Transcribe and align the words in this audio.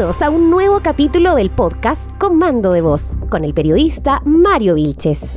Bienvenidos 0.00 0.22
a 0.22 0.30
un 0.30 0.48
nuevo 0.48 0.80
capítulo 0.80 1.34
del 1.34 1.50
podcast 1.50 2.10
con 2.16 2.38
mando 2.38 2.72
de 2.72 2.80
voz, 2.80 3.18
con 3.28 3.44
el 3.44 3.52
periodista 3.52 4.22
Mario 4.24 4.76
Vilches. 4.76 5.36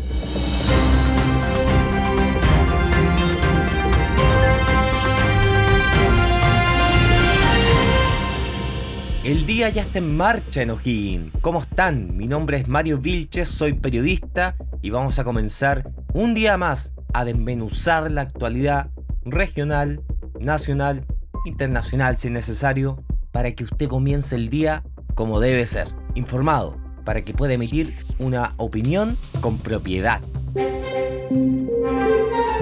El 9.26 9.46
día 9.46 9.68
ya 9.68 9.82
está 9.82 9.98
en 9.98 10.16
marcha 10.16 10.62
en 10.62 10.70
O'Higgins. 10.70 11.34
¿Cómo 11.42 11.60
están? 11.60 12.16
Mi 12.16 12.28
nombre 12.28 12.56
es 12.56 12.70
Mario 12.70 13.00
Vilches, 13.00 13.50
soy 13.50 13.74
periodista 13.74 14.56
y 14.82 14.92
vamos 14.92 15.20
a 15.20 15.26
comenzar 15.26 15.92
un 16.14 16.34
día 16.34 16.56
más 16.56 16.94
a 17.14 17.26
desmenuzar 17.26 18.10
la 18.10 18.22
actualidad 18.22 18.92
regional, 19.26 20.02
nacional, 20.40 21.06
internacional 21.44 22.16
si 22.16 22.28
es 22.30 22.34
necesario, 22.34 23.04
para 23.34 23.52
que 23.52 23.66
usted 23.66 23.90
comience 23.90 24.36
el 24.38 24.48
día 24.48 24.84
como 25.16 25.42
debe 25.42 25.66
ser, 25.66 25.90
informado, 26.16 26.78
para 27.04 27.22
que 27.22 27.34
pueda 27.34 27.54
emitir 27.54 27.94
una 28.20 28.54
opinión 28.58 29.18
con 29.42 29.58
propiedad. 29.58 30.22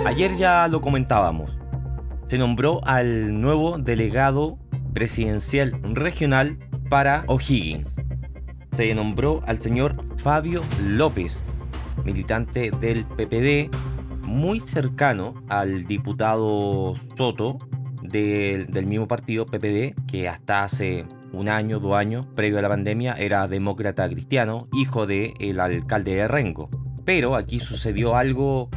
Ayer 0.06 0.36
ya 0.38 0.68
lo 0.68 0.82
comentábamos. 0.82 1.58
Se 2.28 2.38
nombró 2.38 2.82
al 2.86 3.40
nuevo 3.40 3.78
delegado 3.78 4.58
presidencial 4.94 5.78
regional 5.94 6.58
para 6.90 7.24
O'Higgins. 7.28 7.88
Se 8.74 8.94
nombró 8.96 9.42
al 9.46 9.60
señor 9.60 9.96
Fabio 10.18 10.62
López, 10.82 11.38
militante 12.06 12.72
del 12.72 13.06
PPD, 13.06 13.70
muy 14.26 14.62
cercano 14.62 15.34
al 15.50 15.86
diputado 15.86 16.96
Soto 17.18 17.58
del, 18.12 18.86
mismo 18.86 19.08
partido, 19.08 19.46
PPD, 19.46 19.96
que 20.08 20.28
hasta 20.28 20.64
hace 20.64 21.06
un 21.32 21.50
año, 21.50 21.80
dos 21.80 21.96
años, 21.96 22.28
previo 22.36 22.60
a 22.60 22.62
la 22.62 22.70
pandemia, 22.70 23.14
era 23.14 23.48
demócrata 23.48 24.08
cristiano, 24.10 24.68
hijo 24.74 25.08
del 25.08 25.34
el 25.40 25.60
alcalde 25.60 26.16
de 26.16 26.28
Rengo. 26.28 26.70
Pero 27.06 27.36
aquí 27.36 27.60
sucedió 27.60 28.16
algo 28.16 28.70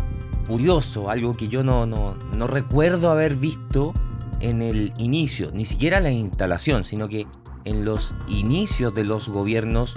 curioso, 0.47 1.11
algo 1.11 1.35
que 1.35 1.49
yo 1.49 1.65
no, 1.65 1.87
no, 1.87 2.15
no 2.37 2.47
recuerdo 2.47 3.11
haber 3.11 3.37
visto 3.37 3.93
en 4.41 4.63
el 4.63 4.93
inicio, 4.99 5.51
ni 5.53 5.65
siquiera 5.65 6.01
la 6.01 6.11
instalación, 6.11 6.85
sino 6.85 7.09
que 7.09 7.27
en 7.65 7.85
los 7.85 8.15
inicios 8.29 8.95
de 8.95 9.05
los 9.05 9.29
gobiernos 9.29 9.95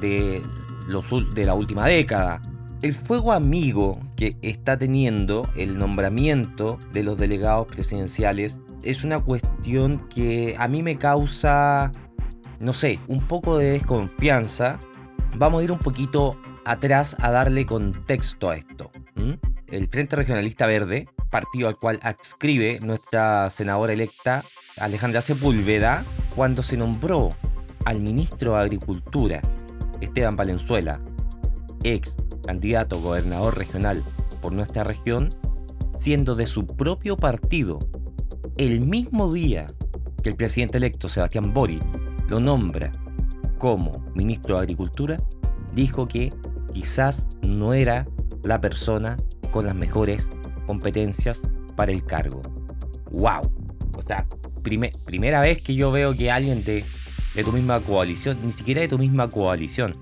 de, 0.00 0.42
los, 0.88 1.04
de 1.34 1.44
la 1.44 1.54
última 1.54 1.86
década. 1.86 2.40
El 2.80 2.94
fuego 2.94 3.32
amigo 3.32 4.00
que 4.16 4.36
está 4.42 4.76
teniendo 4.76 5.48
el 5.56 5.78
nombramiento 5.78 6.78
de 6.92 7.04
los 7.04 7.16
delegados 7.16 7.68
presidenciales 7.68 8.58
es 8.82 9.04
una 9.04 9.20
cuestión 9.20 9.98
que 10.08 10.54
a 10.58 10.68
mí 10.68 10.82
me 10.82 10.96
causa, 10.96 11.92
no 12.58 12.72
sé, 12.72 12.98
un 13.08 13.26
poco 13.26 13.58
de 13.58 13.72
desconfianza. 13.72 14.78
Vamos 15.36 15.60
a 15.60 15.64
ir 15.64 15.72
un 15.72 15.78
poquito 15.78 16.36
atrás 16.64 17.16
a 17.20 17.30
darle 17.30 17.66
contexto 17.66 18.50
a 18.50 18.56
esto. 18.56 18.90
El 19.66 19.88
Frente 19.88 20.16
Regionalista 20.16 20.66
Verde, 20.66 21.08
partido 21.30 21.68
al 21.68 21.78
cual 21.78 21.98
adscribe 22.02 22.80
nuestra 22.80 23.48
senadora 23.50 23.92
electa 23.92 24.44
Alejandra 24.78 25.22
Sepúlveda, 25.22 26.04
cuando 26.34 26.62
se 26.62 26.76
nombró 26.76 27.30
al 27.84 28.00
ministro 28.00 28.54
de 28.54 28.62
Agricultura, 28.62 29.40
Esteban 30.00 30.36
Valenzuela, 30.36 31.00
ex 31.82 32.14
candidato 32.44 33.00
gobernador 33.00 33.56
regional 33.56 34.02
por 34.40 34.52
nuestra 34.52 34.84
región, 34.84 35.30
siendo 35.98 36.34
de 36.34 36.46
su 36.46 36.66
propio 36.66 37.16
partido 37.16 37.78
el 38.56 38.84
mismo 38.84 39.32
día 39.32 39.72
que 40.22 40.30
el 40.30 40.36
presidente 40.36 40.78
electo 40.78 41.08
Sebastián 41.08 41.52
Boric 41.54 41.82
lo 42.28 42.40
nombra 42.40 42.92
como 43.58 44.04
ministro 44.14 44.56
de 44.56 44.62
Agricultura, 44.62 45.16
dijo 45.74 46.06
que 46.06 46.32
quizás 46.72 47.28
no 47.42 47.74
era 47.74 48.06
la 48.42 48.60
persona 48.60 49.16
con 49.50 49.66
las 49.66 49.74
mejores 49.74 50.28
competencias 50.66 51.40
para 51.76 51.92
el 51.92 52.04
cargo. 52.04 52.42
¡Wow! 53.10 53.50
O 53.96 54.02
sea, 54.02 54.26
primera 54.62 55.40
vez 55.40 55.62
que 55.62 55.74
yo 55.74 55.90
veo 55.90 56.14
que 56.14 56.30
alguien 56.30 56.64
de, 56.64 56.84
de 57.34 57.44
tu 57.44 57.52
misma 57.52 57.80
coalición, 57.80 58.38
ni 58.44 58.52
siquiera 58.52 58.80
de 58.80 58.88
tu 58.88 58.98
misma 58.98 59.28
coalición, 59.30 59.96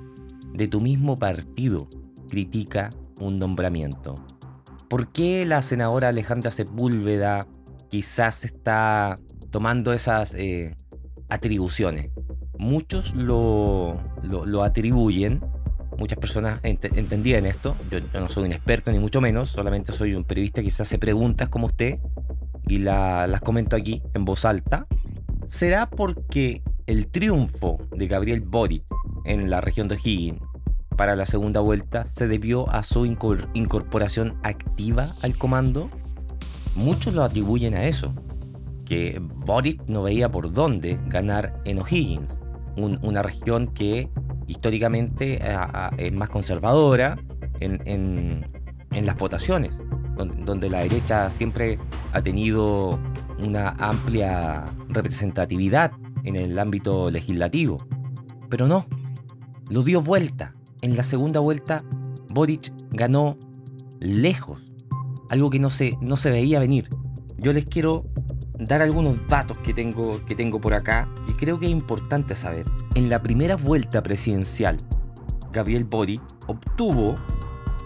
de 0.55 0.69
tu 0.69 0.81
mismo 0.81 1.17
partido, 1.17 1.89
critica 2.29 2.91
un 3.21 3.39
nombramiento. 3.39 4.15
¿Por 4.89 5.13
qué 5.13 5.45
la 5.47 5.63
senadora 5.63 6.09
Alejandra 6.09 6.51
Sepúlveda 6.51 7.47
quizás 7.91 8.45
está 8.45 9.19
tomando 9.51 9.93
esas 9.93 10.35
eh, 10.35 10.77
atribuciones. 11.29 12.11
Muchos 12.59 13.15
lo, 13.15 13.99
atribuyen, 14.63 15.41
muchas 15.99 16.19
personas 16.19 16.61
entendían 16.63 17.47
esto, 17.47 17.77
yo, 17.91 18.01
no 18.15 18.29
soy 18.29 18.45
un 18.45 18.53
experto 18.53 18.93
ni 18.93 18.99
mucho 18.99 19.21
menos, 19.21 19.51
solamente 19.51 19.93
soy 19.93 20.15
un 20.15 20.25
periodista 20.25 20.63
que 20.63 20.71
se 20.71 20.99
preguntas 20.99 21.49
como 21.49 21.67
usted 21.67 21.99
y 22.67 22.79
las 22.79 23.41
comento 23.41 23.77
aquí 23.77 24.03
en 24.15 24.25
voz 24.25 24.45
alta. 24.45 24.87
¿Será 25.49 25.91
porque 25.91 26.63
el 26.87 27.09
triunfo 27.09 27.79
de 27.91 28.07
Gabriel 28.07 28.41
Boric 28.41 28.85
en 29.25 29.51
la 29.51 29.61
región 29.61 29.89
de 29.89 29.97
O'Higgins 29.97 30.41
para 30.97 31.17
la 31.17 31.27
segunda 31.27 31.61
vuelta 31.61 32.07
se 32.07 32.29
debió 32.29 32.71
a 32.71 32.83
su 32.83 33.05
incorporación 33.07 34.39
activa 34.43 35.09
al 35.23 35.37
comando? 35.37 35.91
Muchos 36.75 37.15
lo 37.15 37.23
atribuyen 37.23 37.75
a 37.75 37.85
eso, 37.85 38.15
que 38.85 39.21
Boric 39.21 39.83
no 39.87 40.03
veía 40.03 40.31
por 40.31 40.53
dónde 40.53 40.99
ganar 41.07 41.61
en 41.65 41.79
O'Higgins, 41.79 42.29
una 42.77 43.23
región 43.23 43.69
que 43.69 44.09
históricamente 44.47 45.41
es 45.99 46.13
más 46.13 46.29
conservadora 46.29 47.19
en, 47.61 48.47
las 48.91 49.17
votaciones, 49.17 49.73
donde, 50.17 50.69
la 50.71 50.81
derecha 50.81 51.31
siempre 51.31 51.79
ha 52.13 52.23
tenido 52.23 52.99
una 53.39 53.71
amplia 53.79 54.75
representatividad 54.89 55.93
en 56.25 56.37
el 56.37 56.59
ámbito 56.59 57.11
legislativo. 57.11 57.79
Pero 58.49 58.67
no, 58.67 58.87
lo 59.69 59.83
dio 59.83 60.03
vuelta. 60.03 60.55
En 60.83 60.97
la 60.97 61.03
segunda 61.03 61.41
vuelta, 61.41 61.85
Boric 62.29 62.73
ganó 62.91 63.39
lejos 64.01 64.70
algo 65.31 65.49
que 65.49 65.59
no 65.59 65.71
se, 65.71 65.97
no 66.01 66.17
se 66.17 66.31
veía 66.31 66.61
venir. 66.61 66.91
Yo 67.39 67.55
les 67.55 67.65
quiero 67.65 68.05
dar 68.59 68.83
algunos 68.83 69.27
datos 69.27 69.57
que 69.59 69.73
tengo, 69.73 70.23
que 70.27 70.35
tengo 70.35 70.61
por 70.61 70.75
acá 70.75 71.09
y 71.27 71.33
creo 71.33 71.59
que 71.59 71.65
es 71.67 71.73
importante 71.73 72.37
saber. 72.37 72.67
En 72.95 73.09
la 73.09 73.23
primera 73.23 73.57
vuelta 73.57 74.03
presidencial, 74.03 74.77
Gabriel 75.53 75.85
Boric 75.85 76.21
obtuvo 76.47 77.15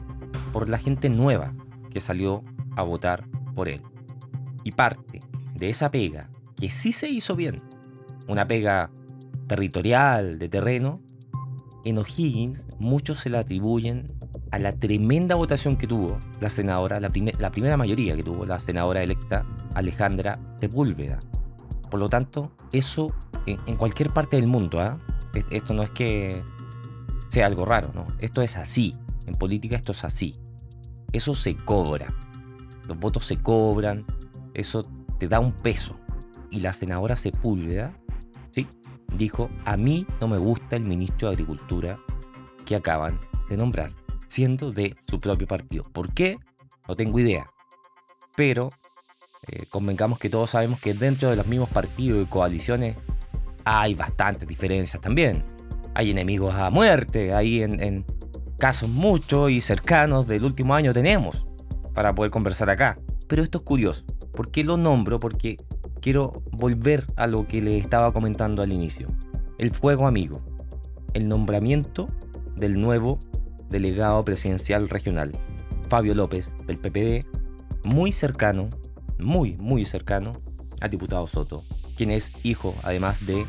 por 0.53 0.69
la 0.69 0.79
gente 0.79 1.09
nueva 1.09 1.53
que 1.95 2.01
salió 2.01 2.45
a 2.77 2.83
votar 2.83 3.25
por 3.55 3.69
él. 3.69 3.81
Y 4.65 4.73
parte 4.73 5.23
de 5.55 5.71
esa 5.71 5.91
pega, 5.91 6.29
que 6.57 6.69
sí 6.69 6.93
se 6.93 7.09
hizo 7.09 7.37
bien, 7.37 7.63
una 8.29 8.47
pega 8.47 8.91
territorial, 9.47 10.39
de 10.39 10.49
terreno, 10.51 11.01
en 11.85 11.99
O'Higgins 11.99 12.65
muchos 12.79 13.19
se 13.19 13.31
la 13.31 13.41
atribuyen 13.41 14.07
a 14.51 14.59
la 14.59 14.73
tremenda 14.73 15.35
votación 15.35 15.77
que 15.77 15.87
tuvo 15.87 16.19
la 16.41 16.49
senadora, 16.49 17.01
la, 17.01 17.11
la 17.39 17.51
primera 17.51 17.77
mayoría 17.77 18.17
que 18.17 18.23
tuvo 18.23 18.47
la 18.47 18.59
senadora 18.59 19.03
electa 19.03 19.47
Alejandra 19.75 20.39
Sepúlveda. 20.61 21.19
Por 21.91 22.01
lo 22.01 22.09
tanto, 22.09 22.53
eso 22.73 23.13
en, 23.47 23.77
cualquier 23.77 24.11
parte 24.11 24.37
del 24.37 24.47
mundo, 24.47 24.81
¿ah? 24.81 24.99
esto 25.51 25.75
no 25.75 25.83
es 25.83 25.91
que 25.91 26.43
sea 27.29 27.47
algo 27.47 27.65
raro, 27.65 27.91
¿no? 27.95 28.07
Esto 28.21 28.43
es 28.43 28.57
así. 28.57 28.97
En 29.27 29.35
política 29.35 29.77
esto 29.77 29.93
es 29.93 30.05
así. 30.05 30.37
Eso 31.15 31.33
se 31.37 31.55
cobra. 31.55 32.13
Los 32.89 32.99
votos 32.99 33.25
se 33.25 33.37
cobran. 33.37 34.05
Eso 34.53 34.85
te 35.19 35.29
da 35.29 35.39
un 35.39 35.53
peso. 35.53 35.97
Y 36.51 36.59
la 36.59 36.73
senadora 36.73 37.15
Sepúlveda, 37.15 37.97
¿sí? 38.51 38.67
Dijo, 39.17 39.49
a 39.65 39.77
mí 39.77 40.09
no 40.21 40.27
me 40.27 40.39
gusta 40.39 40.75
el 40.75 40.83
ministro 40.83 41.29
de 41.29 41.35
Agricultura 41.35 42.01
que 42.67 42.75
acaban 42.75 43.21
de 43.49 43.57
nombrar, 43.57 43.93
siendo 44.27 44.73
de 44.73 44.97
su 45.09 45.21
propio 45.21 45.47
partido. 45.47 45.85
¿Por 45.85 46.13
qué? 46.13 46.37
No 46.89 46.97
tengo 46.97 47.21
idea. 47.21 47.49
Pero 48.35 48.71
eh, 49.47 49.67
convengamos 49.71 50.19
que 50.19 50.29
todos 50.29 50.51
sabemos 50.51 50.81
que 50.81 50.95
dentro 50.95 51.31
de 51.31 51.37
los 51.37 51.47
mismos 51.47 51.69
partidos 51.69 52.25
y 52.25 52.27
coaliciones 52.27 52.97
hay 53.65 53.95
bastantes 53.95 54.49
diferencias 54.49 55.01
también. 55.01 55.45
Hay 55.95 56.11
enemigos 56.11 56.57
a 56.57 56.71
muerte, 56.71 57.33
hay 57.35 57.63
en, 57.63 58.05
casos 58.65 58.89
muchos 58.89 59.51
y 59.51 59.61
cercanos 59.61 60.27
del 60.27 60.43
último 60.43 60.75
año 60.75 60.95
tenemos 60.95 61.45
para 61.93 62.15
poder 62.15 62.31
conversar 62.31 62.71
acá. 62.71 62.99
Pero 63.29 63.43
esto 63.43 63.59
es 63.59 63.65
curioso. 63.65 64.07
¿Por 64.33 64.51
qué 64.51 64.65
lo 64.65 64.79
nombro? 64.79 65.21
Porque 65.21 65.59
quiero 66.01 66.43
volver 66.51 67.05
a 67.17 67.27
lo 67.27 67.47
que 67.47 67.61
le 67.61 67.77
estaba 67.77 68.11
comentando 68.15 68.63
al 68.63 68.73
inicio. 68.73 69.07
El 69.59 69.71
fuego 69.71 70.07
amigo. 70.07 70.41
El 71.13 71.29
nombramiento 71.29 72.07
del 72.57 72.81
nuevo 72.81 73.21
delegado 73.69 74.25
presidencial 74.25 74.89
regional, 74.89 75.33
Fabio 75.91 76.15
López, 76.15 76.51
del 76.67 76.79
PPD, 76.79 77.27
muy 77.85 78.13
cercano 78.13 78.71
muy, 79.23 79.59
muy 79.59 79.85
cercano 79.85 80.41
al 80.81 80.89
diputado 80.89 81.27
Soto, 81.27 81.65
quien 81.99 82.11
es 82.11 82.33
hijo, 82.43 82.75
además 82.83 83.27
de 83.27 83.45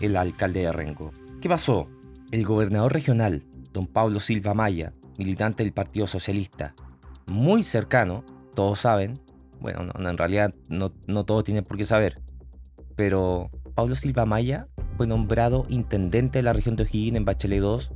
el 0.00 0.16
alcalde 0.16 0.62
de 0.62 0.72
Rengo. 0.72 1.12
¿Qué 1.40 1.48
pasó? 1.48 1.86
El 2.32 2.44
gobernador 2.44 2.92
regional, 2.92 3.44
don 3.72 3.86
Pablo 3.86 4.20
Silva 4.20 4.54
Maya, 4.54 4.92
militante 5.18 5.62
del 5.62 5.72
Partido 5.72 6.06
Socialista, 6.06 6.74
muy 7.26 7.62
cercano, 7.62 8.24
todos 8.54 8.80
saben, 8.80 9.14
bueno, 9.60 9.92
en 9.94 10.18
realidad 10.18 10.54
no, 10.68 10.92
no 11.06 11.24
todos 11.24 11.44
tienen 11.44 11.64
por 11.64 11.76
qué 11.76 11.84
saber, 11.84 12.20
pero 12.96 13.50
Pablo 13.74 13.94
Silva 13.94 14.26
Maya 14.26 14.68
fue 14.96 15.06
nombrado 15.06 15.66
intendente 15.68 16.38
de 16.38 16.42
la 16.42 16.52
región 16.52 16.76
de 16.76 16.84
O'Higgins 16.84 17.16
en 17.16 17.24
Bachelet 17.24 17.60
2, 17.60 17.92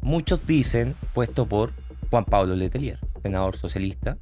muchos 0.00 0.46
dicen 0.46 0.94
puesto 1.14 1.46
por 1.46 1.72
Juan 2.10 2.24
Pablo 2.24 2.54
Letelier, 2.54 2.98
senador 3.22 3.56
socialista, 3.56 4.18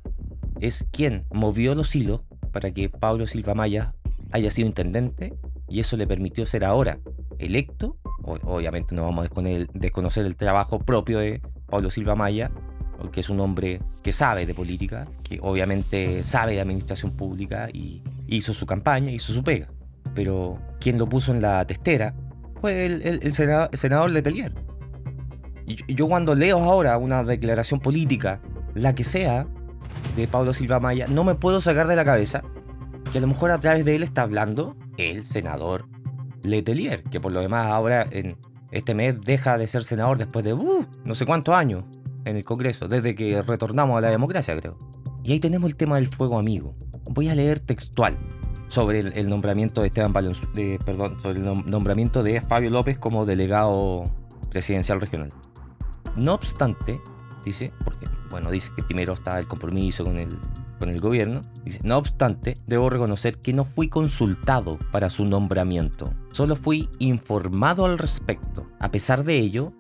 es 0.61 0.87
quien 0.91 1.25
movió 1.31 1.75
los 1.75 1.95
hilos 1.95 2.23
para 2.53 2.73
que 2.73 2.89
Pablo 2.89 3.27
Silva 3.27 3.55
Maya 3.55 3.95
haya 4.33 4.51
sido 4.51 4.67
intendente 4.67 5.35
y 5.69 5.81
eso 5.81 5.97
le 5.97 6.07
permitió 6.07 6.47
ser 6.47 6.65
ahora 6.65 6.99
electo. 7.39 7.99
Obviamente 8.27 8.95
no 8.95 9.05
vamos 9.05 9.27
a 9.27 9.41
desconocer 9.75 10.27
el 10.27 10.37
trabajo 10.37 10.79
propio 10.81 11.19
de 11.19 11.41
Pablo 11.67 11.91
Silva 11.91 12.15
Maya, 12.15 12.51
porque 12.99 13.21
es 13.21 13.31
un 13.31 13.41
hombre 13.41 13.81
que 14.03 14.13
sabe 14.13 14.47
de 14.47 14.55
política, 14.55 15.07
que 15.23 15.39
obviamente 15.43 16.25
sabe 16.25 16.55
de 16.55 16.61
administración 16.61 17.13
pública 17.13 17.69
y 17.73 18.03
hizo 18.27 18.55
su 18.55 18.67
campaña, 18.67 19.11
hizo 19.11 19.33
su 19.33 19.45
pega. 19.45 19.69
Pero 20.15 20.59
quien 20.81 20.99
lo 20.99 21.09
puso 21.09 21.33
en 21.33 21.43
la 21.43 21.65
testera 21.67 22.15
fue 22.61 22.87
el, 22.87 23.33
senador, 23.33 24.11
Letelier. 24.11 24.53
Y 25.67 25.95
yo 25.95 26.09
cuando 26.09 26.35
leo 26.35 26.63
ahora 26.63 26.97
una 26.97 27.23
declaración 27.23 27.81
política, 27.81 28.41
la 28.75 28.95
que 28.95 29.05
sea, 29.05 29.47
de 30.15 30.29
Pablo 30.29 30.55
Silva 30.55 30.81
Maya, 30.81 31.07
no 31.09 31.25
me 31.25 31.35
puedo 31.35 31.61
sacar 31.61 31.87
de 31.89 31.97
la 31.97 32.05
cabeza 32.05 32.43
que 33.11 33.19
a 33.19 33.21
lo 33.21 33.27
mejor 33.27 33.51
a 33.51 33.61
través 33.61 33.85
de 33.85 33.97
él 33.97 34.03
está 34.03 34.23
hablando 34.23 34.77
el 34.97 35.23
senador 35.25 35.87
Letelier, 36.47 37.03
que 37.05 37.21
por 37.21 37.33
lo 37.33 37.41
demás 37.41 37.67
ahora 37.67 38.07
en 38.11 38.37
este 38.71 38.95
mes 38.95 39.21
deja 39.21 39.59
de 39.59 39.67
ser 39.67 39.85
senador 39.85 40.19
después 40.19 40.45
de 40.45 40.55
uh, 40.55 40.87
no 41.05 41.15
sé 41.15 41.27
cuántos 41.27 41.55
años 41.55 41.85
en 42.25 42.37
el 42.37 42.45
Congreso, 42.45 42.89
desde 42.89 43.15
que 43.15 43.41
retornamos 43.43 43.97
a 43.97 44.01
la 44.01 44.11
democracia, 44.11 44.57
creo. 44.57 44.77
Y 45.23 45.33
ahí 45.33 45.41
tenemos 45.41 45.71
el 45.71 45.77
tema 45.77 45.97
del 45.97 46.09
fuego 46.09 46.39
amigo. 46.39 46.75
Voy 47.05 47.29
a 47.29 47.35
leer 47.35 47.61
textual 47.61 48.19
sobre 48.69 49.01
el, 49.01 49.29
nombramiento 49.29 49.81
de 49.81 49.89
Esteban 49.89 50.13
de, 50.55 50.79
perdón, 50.85 51.19
sobre 51.23 51.41
el 51.41 51.71
nombramiento 51.71 52.23
de 52.23 52.41
Fabio 52.41 52.71
López 52.71 52.99
como 52.99 53.27
delegado 53.27 54.05
presidencial 54.51 55.01
regional. 55.01 55.31
No 56.17 56.35
obstante, 56.35 57.01
dice, 57.45 57.73
porque 57.85 58.09
bueno, 58.31 58.51
dice 58.51 58.71
que 58.75 58.83
primero 58.83 59.13
está 59.13 59.39
el 59.39 59.47
compromiso 59.47 60.05
con 60.05 60.19
el, 60.19 60.37
con 60.79 60.91
el 60.91 61.01
gobierno. 61.01 61.41
Dice, 61.65 61.81
no 61.83 61.99
obstante, 61.99 62.59
debo 62.67 62.91
reconocer 62.91 63.39
que 63.39 63.53
no 63.53 63.65
fui 63.65 63.89
consultado 63.89 64.79
para 64.93 65.11
su 65.11 65.25
nombramiento, 65.25 66.13
solo 66.33 66.57
fui 66.57 66.89
informado 66.99 67.85
al 67.87 67.99
respecto. 67.99 68.67
A 68.79 68.91
pesar 68.91 69.25
de 69.25 69.39
ello, 69.39 69.73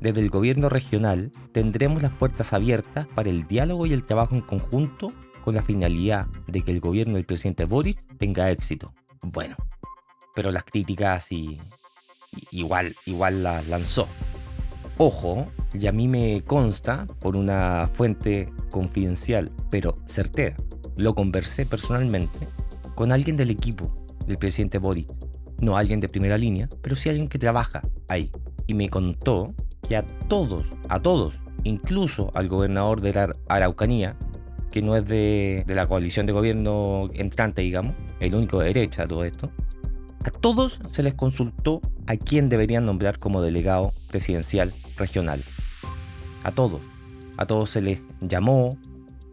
desde 0.00 0.20
el 0.20 0.30
gobierno 0.30 0.68
regional 0.68 1.32
tendremos 1.52 2.02
las 2.02 2.12
puertas 2.12 2.52
abiertas 2.52 3.06
para 3.14 3.30
el 3.30 3.46
diálogo 3.46 3.86
y 3.86 3.92
el 3.92 4.04
trabajo 4.04 4.34
en 4.34 4.42
conjunto 4.42 5.12
con 5.42 5.54
la 5.54 5.62
finalidad 5.62 6.26
de 6.46 6.62
que 6.62 6.72
el 6.72 6.80
gobierno 6.80 7.14
del 7.14 7.26
presidente 7.26 7.64
Boric 7.64 8.02
tenga 8.18 8.50
éxito. 8.50 8.92
Bueno, 9.22 9.56
pero 10.34 10.50
las 10.50 10.64
críticas 10.64 11.30
y, 11.32 11.60
igual, 12.50 12.96
igual 13.06 13.42
las 13.42 13.66
lanzó. 13.68 14.08
Ojo, 14.96 15.48
y 15.72 15.88
a 15.88 15.92
mí 15.92 16.06
me 16.06 16.42
consta 16.42 17.08
por 17.18 17.36
una 17.36 17.90
fuente 17.92 18.52
confidencial, 18.70 19.50
pero 19.68 19.98
certera. 20.06 20.56
Lo 20.96 21.16
conversé 21.16 21.66
personalmente 21.66 22.46
con 22.94 23.10
alguien 23.10 23.36
del 23.36 23.50
equipo 23.50 23.92
del 24.28 24.38
presidente 24.38 24.78
Boric. 24.78 25.08
No 25.58 25.76
alguien 25.76 25.98
de 25.98 26.08
primera 26.08 26.38
línea, 26.38 26.68
pero 26.80 26.94
sí 26.94 27.08
alguien 27.08 27.28
que 27.28 27.40
trabaja 27.40 27.82
ahí. 28.06 28.30
Y 28.68 28.74
me 28.74 28.88
contó 28.88 29.52
que 29.88 29.96
a 29.96 30.06
todos, 30.28 30.64
a 30.88 31.00
todos, 31.00 31.34
incluso 31.64 32.30
al 32.34 32.46
gobernador 32.46 33.00
de 33.00 33.14
la 33.14 33.34
Araucanía, 33.48 34.16
que 34.70 34.80
no 34.80 34.94
es 34.94 35.08
de, 35.08 35.64
de 35.66 35.74
la 35.74 35.88
coalición 35.88 36.26
de 36.26 36.32
gobierno 36.32 37.08
entrante, 37.14 37.62
digamos, 37.62 37.96
el 38.20 38.32
único 38.36 38.60
de 38.60 38.66
derecha 38.66 39.08
todo 39.08 39.24
esto, 39.24 39.50
a 40.24 40.30
todos 40.30 40.78
se 40.88 41.02
les 41.02 41.14
consultó 41.14 41.80
a 42.06 42.16
quién 42.16 42.48
deberían 42.48 42.86
nombrar 42.86 43.18
como 43.18 43.42
delegado 43.42 43.92
presidencial 44.08 44.72
regional. 44.96 45.42
A 46.42 46.52
todos. 46.52 46.80
A 47.36 47.46
todos 47.46 47.70
se 47.70 47.80
les 47.80 48.02
llamó, 48.20 48.78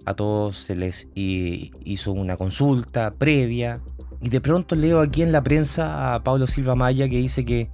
a 0.05 0.13
todos 0.13 0.57
se 0.57 0.75
les 0.75 1.07
hizo 1.13 2.11
una 2.11 2.37
consulta 2.37 3.13
previa. 3.15 3.81
Y 4.21 4.29
de 4.29 4.41
pronto 4.41 4.75
leo 4.75 5.01
aquí 5.01 5.21
en 5.23 5.31
la 5.31 5.43
prensa 5.43 6.13
a 6.13 6.23
Pablo 6.23 6.47
Silva 6.47 6.75
Maya 6.75 7.09
que 7.09 7.17
dice 7.17 7.45
que 7.45 7.69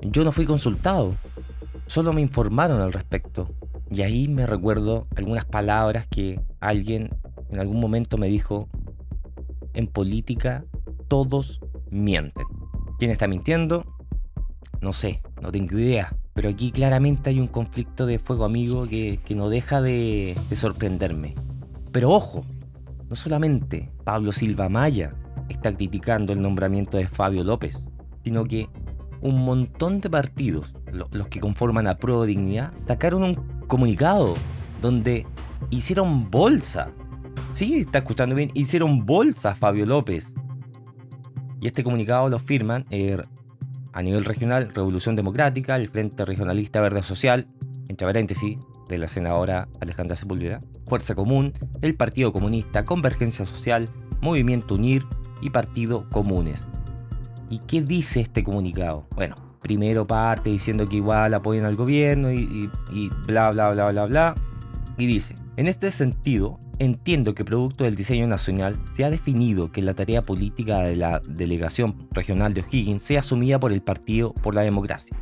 yo 0.00 0.24
no 0.24 0.32
fui 0.32 0.44
consultado, 0.44 1.14
solo 1.86 2.12
me 2.12 2.20
informaron 2.20 2.80
al 2.80 2.92
respecto. 2.92 3.54
Y 3.90 4.02
ahí 4.02 4.28
me 4.28 4.46
recuerdo 4.46 5.06
algunas 5.14 5.44
palabras 5.44 6.06
que 6.08 6.40
alguien 6.60 7.10
en 7.50 7.60
algún 7.60 7.80
momento 7.80 8.18
me 8.18 8.28
dijo, 8.28 8.68
en 9.74 9.86
política 9.86 10.64
todos 11.08 11.60
mienten. 11.90 12.46
¿Quién 12.98 13.10
está 13.10 13.28
mintiendo? 13.28 13.84
No 14.84 14.92
sé, 14.92 15.22
no 15.40 15.50
tengo 15.50 15.78
idea. 15.78 16.14
Pero 16.34 16.50
aquí 16.50 16.70
claramente 16.70 17.30
hay 17.30 17.40
un 17.40 17.46
conflicto 17.46 18.04
de 18.04 18.18
fuego 18.18 18.44
amigo 18.44 18.86
que, 18.86 19.18
no 19.34 19.48
deja 19.48 19.80
de, 19.80 20.36
de 20.50 20.56
sorprenderme. 20.56 21.34
Pero 21.90 22.10
ojo, 22.10 22.44
no 23.08 23.16
solamente 23.16 23.90
Pablo 24.04 24.30
Silva 24.30 24.68
Maya 24.68 25.14
está 25.48 25.74
criticando 25.74 26.34
el 26.34 26.42
nombramiento 26.42 26.98
de 26.98 27.08
Fabio 27.08 27.44
López, 27.44 27.80
sino 28.24 28.44
que 28.44 28.68
un 29.22 29.42
montón 29.46 30.02
de 30.02 30.10
partidos, 30.10 30.74
los 30.92 31.28
que 31.28 31.40
conforman 31.40 31.86
a 31.86 31.96
Pro 31.96 32.24
Dignidad, 32.24 32.70
sacaron 32.86 33.22
un 33.22 33.34
comunicado 33.66 34.34
donde 34.82 35.26
hicieron 35.70 36.30
bolsa. 36.30 36.90
Sí, 37.54 37.76
está 37.76 38.00
escuchando 38.00 38.34
bien, 38.34 38.50
hicieron 38.52 39.06
bolsa 39.06 39.52
a 39.52 39.54
Fabio 39.54 39.86
López. 39.86 40.30
Y 41.62 41.68
este 41.68 41.82
comunicado 41.82 42.28
lo 42.28 42.38
firman 42.38 42.84
eh, 42.90 43.16
a 43.94 44.02
nivel 44.02 44.24
regional, 44.24 44.70
Revolución 44.74 45.14
Democrática, 45.14 45.76
el 45.76 45.88
Frente 45.88 46.24
Regionalista 46.24 46.80
Verde 46.80 47.04
Social, 47.04 47.46
entre 47.88 48.06
paréntesis, 48.06 48.58
de 48.88 48.98
la 48.98 49.06
senadora 49.06 49.68
Alejandra 49.80 50.16
Sepúlveda, 50.16 50.58
Fuerza 50.88 51.14
Común, 51.14 51.54
el 51.80 51.94
Partido 51.94 52.32
Comunista, 52.32 52.84
Convergencia 52.84 53.46
Social, 53.46 53.88
Movimiento 54.20 54.74
Unir 54.74 55.06
y 55.40 55.50
Partido 55.50 56.08
Comunes. 56.10 56.60
¿Y 57.48 57.60
qué 57.60 57.82
dice 57.82 58.20
este 58.20 58.42
comunicado? 58.42 59.06
Bueno, 59.14 59.36
primero 59.60 60.08
parte 60.08 60.50
diciendo 60.50 60.88
que 60.88 60.96
igual 60.96 61.32
apoyan 61.32 61.64
al 61.64 61.76
gobierno 61.76 62.32
y, 62.32 62.68
y 62.90 63.10
bla, 63.28 63.52
bla, 63.52 63.70
bla, 63.70 63.90
bla, 63.90 64.06
bla. 64.06 64.34
Y 64.98 65.06
dice, 65.06 65.36
en 65.56 65.68
este 65.68 65.92
sentido, 65.92 66.58
entiendo 66.78 67.34
que 67.34 67.44
producto 67.44 67.84
del 67.84 67.96
diseño 67.96 68.26
nacional 68.26 68.78
se 68.96 69.04
ha 69.04 69.10
definido 69.10 69.70
que 69.70 69.82
la 69.82 69.94
tarea 69.94 70.22
política 70.22 70.80
de 70.80 70.96
la 70.96 71.20
delegación 71.20 72.08
regional 72.12 72.54
de 72.54 72.62
O'Higgins 72.62 73.02
sea 73.02 73.20
asumida 73.20 73.58
por 73.58 73.72
el 73.72 73.82
Partido 73.82 74.32
por 74.32 74.54
la 74.54 74.62
Democracia. 74.62 75.16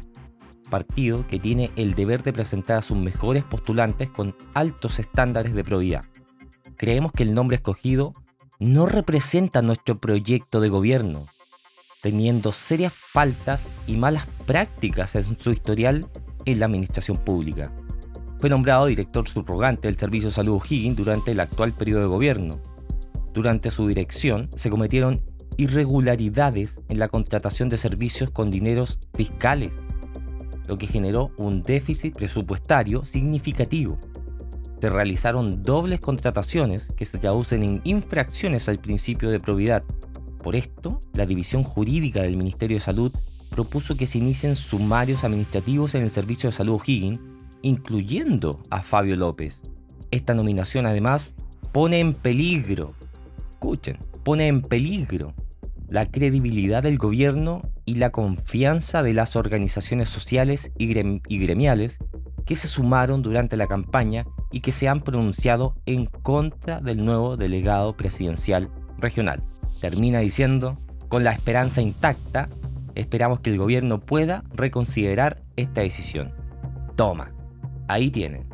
Partido 0.71 1.27
que 1.27 1.39
tiene 1.39 1.71
el 1.77 1.95
deber 1.95 2.23
de 2.23 2.33
presentar 2.33 2.79
a 2.79 2.83
sus 2.83 2.97
mejores 2.97 3.45
postulantes 3.45 4.11
con 4.11 4.35
altos 4.55 4.99
estándares 4.99 5.55
de 5.55 5.65
probidad. 5.65 6.05
Creemos 6.77 7.13
que 7.13 7.23
el 7.23 7.35
nombre 7.35 7.57
escogido 7.57 8.15
no 8.59 8.87
representa 8.87 9.61
nuestro 9.61 9.99
proyecto 9.99 10.61
de 10.61 10.69
gobierno, 10.69 11.27
teniendo 12.01 12.53
serias 12.53 12.93
faltas 12.93 13.67
y 13.87 13.97
malas 13.97 14.27
prácticas 14.47 15.15
en 15.15 15.39
su 15.39 15.51
historial 15.51 16.07
en 16.45 16.61
la 16.61 16.67
administración 16.67 17.19
pública. 17.19 17.73
Fue 18.43 18.51
nombrado 18.51 18.87
director 18.87 19.29
subrogante 19.29 19.87
del 19.87 19.97
Servicio 19.97 20.31
de 20.31 20.35
Salud 20.35 20.57
O'Higgins 20.57 20.97
durante 20.97 21.31
el 21.31 21.39
actual 21.39 21.73
periodo 21.75 22.01
de 22.01 22.09
gobierno. 22.09 22.59
Durante 23.33 23.71
su 23.71 23.87
dirección 23.87 24.51
se 24.57 24.69
cometieron 24.69 25.21
irregularidades 25.59 26.81
en 26.89 26.99
la 26.99 27.07
contratación 27.07 27.69
de 27.69 27.79
servicios 27.79 28.31
con 28.31 28.51
dineros 28.51 28.99
fiscales, 29.15 29.73
lo 30.67 30.77
que 30.77 30.89
generó 30.89 31.31
un 31.37 31.61
déficit 31.61 32.17
presupuestario 32.17 33.03
significativo. 33.03 33.97
Se 34.81 34.91
realizaron 34.91 35.63
dobles 35.63 36.01
contrataciones 36.01 36.89
que 36.97 37.05
se 37.05 37.19
traducen 37.19 37.63
en 37.63 37.81
infracciones 37.85 38.69
al 38.69 38.81
principio 38.81 39.31
de 39.31 39.39
probidad. 39.39 39.85
Por 40.43 40.57
esto, 40.57 40.99
la 41.15 41.27
División 41.27 41.63
Jurídica 41.63 42.23
del 42.23 42.37
Ministerio 42.37 42.79
de 42.79 42.83
Salud 42.83 43.13
propuso 43.51 43.95
que 43.95 44.09
se 44.09 44.19
inicien 44.19 44.57
sumarios 44.57 45.23
administrativos 45.23 45.95
en 45.95 46.03
el 46.03 46.11
Servicio 46.11 46.51
de 46.51 46.57
Salud 46.57 46.81
O'Higgins 46.81 47.21
incluyendo 47.63 48.61
a 48.71 48.83
Fabio 48.83 49.17
López. 49.17 49.61
Esta 50.11 50.35
nominación 50.35 50.87
además 50.87 51.35
pone 51.73 52.01
en 52.01 52.13
peligro, 52.13 52.93
escuchen, 53.51 53.99
pone 54.23 54.49
en 54.49 54.61
peligro 54.61 55.35
la 55.89 56.07
credibilidad 56.07 56.83
del 56.83 56.99
gobierno 56.99 57.63
y 57.85 57.97
la 57.97 58.11
confianza 58.11 59.03
de 59.03 59.15
las 59.15 59.37
organizaciones 59.37 60.09
sociales 60.09 60.73
y, 60.79 60.87
gremiales 61.39 61.99
que 62.47 62.57
se 62.57 62.69
sumaron 62.69 63.23
durante 63.23 63.57
la 63.57 63.67
campaña 63.67 64.27
y 64.51 64.61
que 64.61 64.73
se 64.73 64.89
han 64.89 65.03
pronunciado 65.03 65.75
en 65.87 66.07
contra 66.07 66.81
del 66.81 67.05
nuevo 67.05 67.37
delegado 67.37 67.97
presidencial 67.97 68.71
regional. 68.99 69.43
Termina 69.81 70.21
diciendo, 70.21 70.79
con 71.09 71.25
la 71.25 71.33
esperanza 71.33 71.83
intacta, 71.83 72.49
esperamos 72.95 73.41
que 73.41 73.51
el 73.51 73.59
gobierno 73.59 74.01
pueda 74.01 74.45
reconsiderar 74.55 75.43
esta 75.57 75.83
decisión. 75.83 76.33
Toma, 76.97 77.33
ahí 77.89 78.11
tienen 78.11 78.47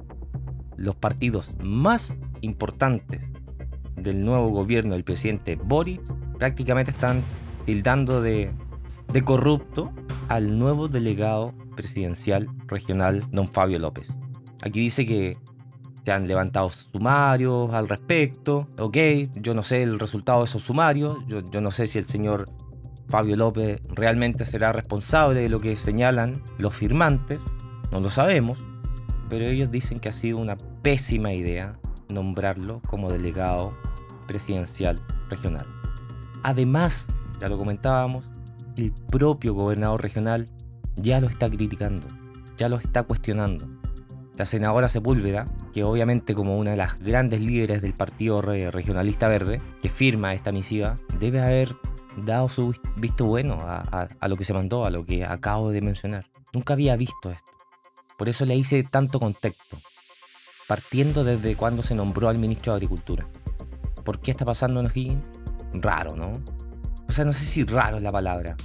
los 0.76 0.94
partidos 0.94 1.52
más 1.62 2.16
importantes 2.40 3.22
del 3.96 4.24
nuevo 4.24 4.48
gobierno 4.50 4.94
del 4.94 5.04
presidente 5.04 5.56
Boric 5.56 6.00
prácticamente 6.38 6.92
están 6.92 7.22
tildando 7.66 8.22
de, 8.22 8.52
corrupto 9.24 9.92
al 10.28 10.58
nuevo 10.58 10.88
delegado 10.88 11.52
presidencial 11.74 12.48
regional, 12.66 13.24
don 13.30 13.48
Fabio 13.48 13.78
López. 13.78 14.08
Aquí 14.62 14.80
dice 14.80 15.04
que 15.04 15.36
se 16.04 16.12
han 16.12 16.28
levantado 16.28 16.70
sumarios 16.70 17.72
al 17.72 17.88
respecto. 17.88 18.68
Ok, 18.78 18.96
yo 19.34 19.54
no 19.54 19.62
sé 19.62 19.82
el 19.82 19.98
resultado 19.98 20.40
de 20.40 20.44
esos 20.46 20.62
sumarios. 20.62 21.18
Yo, 21.26 21.60
no 21.60 21.70
sé 21.70 21.86
si 21.86 21.98
el 21.98 22.04
señor 22.04 22.44
Fabio 23.08 23.36
López 23.36 23.80
realmente 23.88 24.44
será 24.44 24.72
responsable 24.72 25.40
de 25.40 25.48
lo 25.48 25.60
que 25.60 25.76
señalan 25.76 26.42
los 26.58 26.74
firmantes. 26.74 27.40
No 27.90 28.00
lo 28.00 28.10
sabemos 28.10 28.58
pero 29.28 29.44
ellos 29.44 29.70
dicen 29.70 29.98
que 29.98 30.08
ha 30.08 30.12
sido 30.12 30.38
una 30.38 30.56
pésima 30.56 31.32
idea 31.32 31.78
nombrarlo 32.08 32.80
como 32.86 33.10
delegado 33.10 33.76
presidencial 34.26 35.00
regional. 35.28 35.66
Además, 36.42 37.06
ya 37.40 37.48
lo 37.48 37.58
comentábamos, 37.58 38.24
el 38.76 38.92
propio 39.10 39.54
gobernador 39.54 40.02
regional 40.02 40.46
ya 40.96 41.20
lo 41.20 41.28
está 41.28 41.48
criticando, 41.48 42.06
ya 42.56 42.68
lo 42.68 42.76
está 42.76 43.02
cuestionando. 43.02 43.66
La 44.36 44.44
senadora 44.44 44.88
Sepúlveda, 44.88 45.46
que 45.72 45.82
obviamente 45.82 46.34
como 46.34 46.56
una 46.58 46.70
de 46.70 46.76
las 46.76 47.00
grandes 47.00 47.40
líderes 47.40 47.82
del 47.82 47.92
Partido 47.92 48.40
Regionalista 48.40 49.26
Verde, 49.26 49.60
que 49.82 49.88
firma 49.88 50.32
esta 50.32 50.52
misiva, 50.52 51.00
debe 51.18 51.40
haber 51.40 51.74
dado 52.24 52.48
su 52.48 52.74
visto 52.96 53.26
bueno 53.26 53.58
a, 53.62 54.08
lo 54.28 54.36
que 54.36 54.44
se 54.44 54.54
mandó, 54.54 54.84
a 54.84 54.90
lo 54.90 55.04
que 55.04 55.24
acabo 55.24 55.70
de 55.70 55.80
mencionar. 55.80 56.26
Nunca 56.52 56.74
había 56.74 56.96
visto 56.96 57.30
esto. 57.30 57.47
Por 58.18 58.28
eso 58.28 58.44
le 58.44 58.56
hice 58.56 58.82
tanto 58.82 59.20
contexto, 59.20 59.78
partiendo 60.66 61.22
desde 61.22 61.54
cuando 61.54 61.84
se 61.84 61.94
nombró 61.94 62.28
al 62.28 62.36
ministro 62.36 62.72
de 62.72 62.78
Agricultura. 62.78 63.28
¿Por 64.04 64.20
qué 64.20 64.32
está 64.32 64.44
pasando 64.44 64.80
en? 64.80 65.22
Raro, 65.72 66.16
¿no? 66.16 66.32
O 67.08 67.12
sea, 67.12 67.24
no 67.24 67.32
sé 67.32 67.44
si 67.44 67.62
raro 67.62 67.96
es 67.96 68.02
la 68.02 68.10
palabra, 68.10 68.56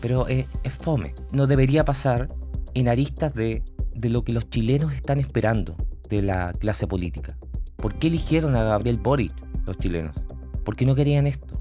pero 0.00 0.26
es, 0.26 0.46
fome. 0.80 1.14
No 1.32 1.46
debería 1.46 1.84
pasar 1.84 2.28
en 2.72 2.88
aristas 2.88 3.34
de, 3.34 3.62
de 3.94 4.08
lo 4.08 4.24
que 4.24 4.32
los 4.32 4.48
chilenos 4.48 4.94
están 4.94 5.18
esperando 5.18 5.76
de 6.08 6.22
la 6.22 6.54
clase 6.54 6.86
política. 6.86 7.36
¿Por 7.76 7.98
qué 7.98 8.06
eligieron 8.06 8.56
a 8.56 8.64
Gabriel 8.64 8.96
Boric 8.96 9.34
los 9.66 9.76
chilenos? 9.76 10.16
Porque 10.64 10.86
no 10.86 10.94
querían 10.94 11.26
esto. 11.26 11.60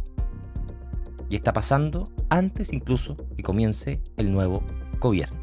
Y 1.30 1.36
está 1.36 1.52
pasando 1.52 2.10
antes 2.30 2.72
incluso 2.72 3.18
que 3.36 3.44
comience 3.44 4.02
el 4.16 4.32
nuevo 4.32 4.64
gobierno. 5.00 5.42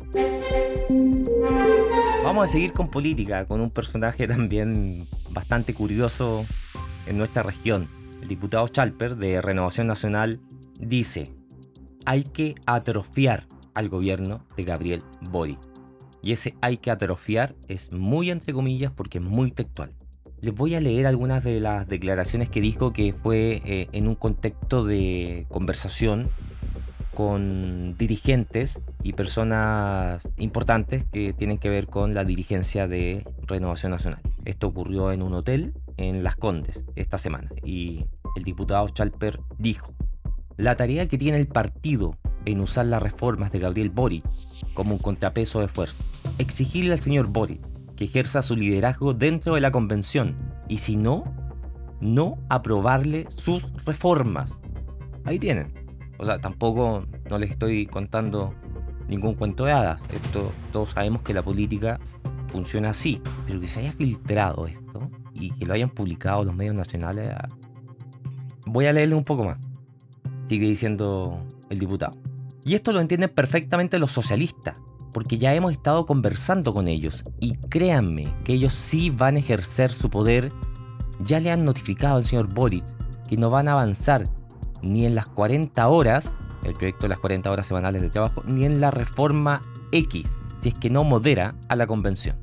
Vamos 2.22 2.48
a 2.48 2.52
seguir 2.52 2.72
con 2.72 2.88
política, 2.88 3.46
con 3.46 3.60
un 3.60 3.70
personaje 3.70 4.26
también 4.28 5.06
bastante 5.30 5.74
curioso 5.74 6.44
en 7.06 7.18
nuestra 7.18 7.42
región. 7.42 7.88
El 8.22 8.28
diputado 8.28 8.66
Chalper 8.68 9.16
de 9.16 9.42
Renovación 9.42 9.86
Nacional 9.86 10.40
dice, 10.80 11.30
hay 12.06 12.24
que 12.24 12.54
atrofiar 12.66 13.46
al 13.74 13.88
gobierno 13.88 14.44
de 14.56 14.62
Gabriel 14.62 15.02
Boric. 15.20 15.58
Y 16.22 16.32
ese 16.32 16.54
hay 16.62 16.78
que 16.78 16.90
atrofiar 16.90 17.54
es 17.68 17.92
muy 17.92 18.30
entre 18.30 18.54
comillas 18.54 18.90
porque 18.90 19.18
es 19.18 19.24
muy 19.24 19.50
textual. 19.50 19.92
Les 20.40 20.54
voy 20.54 20.74
a 20.74 20.80
leer 20.80 21.06
algunas 21.06 21.44
de 21.44 21.60
las 21.60 21.86
declaraciones 21.86 22.48
que 22.48 22.60
dijo 22.60 22.92
que 22.92 23.12
fue 23.12 23.62
eh, 23.64 23.88
en 23.92 24.08
un 24.08 24.14
contexto 24.14 24.84
de 24.84 25.46
conversación 25.50 26.30
con 27.14 27.96
dirigentes 27.98 28.80
y 29.04 29.12
personas 29.12 30.26
importantes 30.38 31.04
que 31.04 31.34
tienen 31.34 31.58
que 31.58 31.68
ver 31.68 31.86
con 31.86 32.14
la 32.14 32.24
dirigencia 32.24 32.88
de 32.88 33.22
Renovación 33.46 33.92
Nacional. 33.92 34.20
Esto 34.46 34.66
ocurrió 34.66 35.12
en 35.12 35.20
un 35.20 35.34
hotel 35.34 35.74
en 35.98 36.24
Las 36.24 36.36
Condes 36.36 36.82
esta 36.96 37.18
semana 37.18 37.50
y 37.62 38.06
el 38.34 38.44
diputado 38.44 38.88
Chalper 38.88 39.40
dijo, 39.58 39.94
la 40.56 40.76
tarea 40.76 41.06
que 41.06 41.18
tiene 41.18 41.36
el 41.36 41.46
partido 41.46 42.16
en 42.46 42.60
usar 42.60 42.86
las 42.86 43.02
reformas 43.02 43.52
de 43.52 43.58
Gabriel 43.58 43.90
Boric 43.90 44.24
como 44.72 44.94
un 44.94 45.00
contrapeso 45.00 45.60
de 45.60 45.66
esfuerzo, 45.66 46.02
exigirle 46.38 46.94
al 46.94 46.98
señor 46.98 47.26
Boric 47.26 47.60
que 47.96 48.06
ejerza 48.06 48.40
su 48.40 48.56
liderazgo 48.56 49.12
dentro 49.12 49.54
de 49.54 49.60
la 49.60 49.70
convención 49.70 50.34
y 50.66 50.78
si 50.78 50.96
no, 50.96 51.24
no 52.00 52.38
aprobarle 52.48 53.28
sus 53.36 53.70
reformas. 53.84 54.54
Ahí 55.26 55.38
tienen. 55.38 55.74
O 56.18 56.24
sea, 56.24 56.38
tampoco 56.38 57.04
no 57.28 57.38
les 57.38 57.50
estoy 57.50 57.86
contando 57.86 58.54
ningún 59.08 59.34
cuento 59.34 59.64
de 59.64 59.72
hadas. 59.72 60.00
Esto, 60.10 60.52
todos 60.72 60.90
sabemos 60.90 61.22
que 61.22 61.34
la 61.34 61.42
política 61.42 62.00
funciona 62.48 62.90
así. 62.90 63.20
Pero 63.46 63.60
que 63.60 63.68
se 63.68 63.80
haya 63.80 63.92
filtrado 63.92 64.66
esto 64.66 65.10
y 65.34 65.50
que 65.50 65.66
lo 65.66 65.74
hayan 65.74 65.90
publicado 65.90 66.44
los 66.44 66.54
medios 66.54 66.74
nacionales. 66.74 67.32
Ah, 67.36 67.48
voy 68.66 68.86
a 68.86 68.92
leerle 68.92 69.14
un 69.14 69.24
poco 69.24 69.44
más. 69.44 69.58
Sigue 70.48 70.66
diciendo 70.66 71.44
el 71.70 71.78
diputado. 71.78 72.16
Y 72.64 72.74
esto 72.74 72.92
lo 72.92 73.00
entienden 73.00 73.30
perfectamente 73.30 73.98
los 73.98 74.12
socialistas, 74.12 74.76
porque 75.12 75.36
ya 75.36 75.54
hemos 75.54 75.72
estado 75.72 76.06
conversando 76.06 76.72
con 76.72 76.88
ellos. 76.88 77.24
Y 77.38 77.56
créanme 77.56 78.32
que 78.44 78.54
ellos 78.54 78.74
sí 78.74 79.10
van 79.10 79.36
a 79.36 79.40
ejercer 79.40 79.92
su 79.92 80.08
poder. 80.08 80.50
Ya 81.20 81.40
le 81.40 81.50
han 81.50 81.64
notificado 81.64 82.16
al 82.16 82.24
señor 82.24 82.52
Boric 82.52 82.84
que 83.28 83.36
no 83.36 83.50
van 83.50 83.68
a 83.68 83.72
avanzar 83.72 84.28
ni 84.82 85.06
en 85.06 85.14
las 85.14 85.26
40 85.26 85.86
horas, 85.88 86.30
el 86.64 86.74
proyecto 86.74 87.02
de 87.02 87.10
las 87.10 87.18
40 87.18 87.50
horas 87.50 87.66
semanales 87.66 88.02
de 88.02 88.10
trabajo, 88.10 88.42
ni 88.46 88.64
en 88.64 88.80
la 88.80 88.90
reforma 88.90 89.60
X, 89.92 90.26
si 90.60 90.70
es 90.70 90.74
que 90.74 90.90
no 90.90 91.04
modera 91.04 91.54
a 91.68 91.76
la 91.76 91.86
convención. 91.86 92.36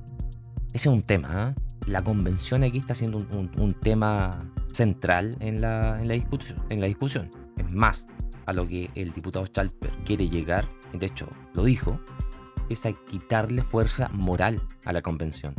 Ese 0.74 0.90
es 0.90 0.94
un 0.94 1.04
tema. 1.04 1.54
¿eh? 1.58 1.62
La 1.88 2.04
convención 2.04 2.64
aquí 2.64 2.78
está 2.78 2.96
siendo 2.96 3.18
un, 3.18 3.74
tema 3.74 4.52
central 4.72 5.36
en 5.40 5.62
la, 5.62 5.98
discusión, 6.00 6.60
en 6.70 6.80
la 6.80 6.88
discusión. 6.88 7.32
Es 7.58 7.74
más, 7.74 8.06
a 8.46 8.54
lo 8.54 8.68
que 8.68 8.90
el 8.96 9.12
diputado 9.12 9.46
Chalper 9.48 9.92
quiere 10.06 10.30
llegar 10.30 10.68
de 10.94 11.06
hecho 11.06 11.28
lo 11.54 11.64
dijo, 11.64 12.00
es 12.70 12.86
a 12.86 12.94
quitarle 12.94 13.64
fuerza 13.64 14.10
moral 14.10 14.62
a 14.86 14.94
la 14.94 15.02
convención. 15.02 15.56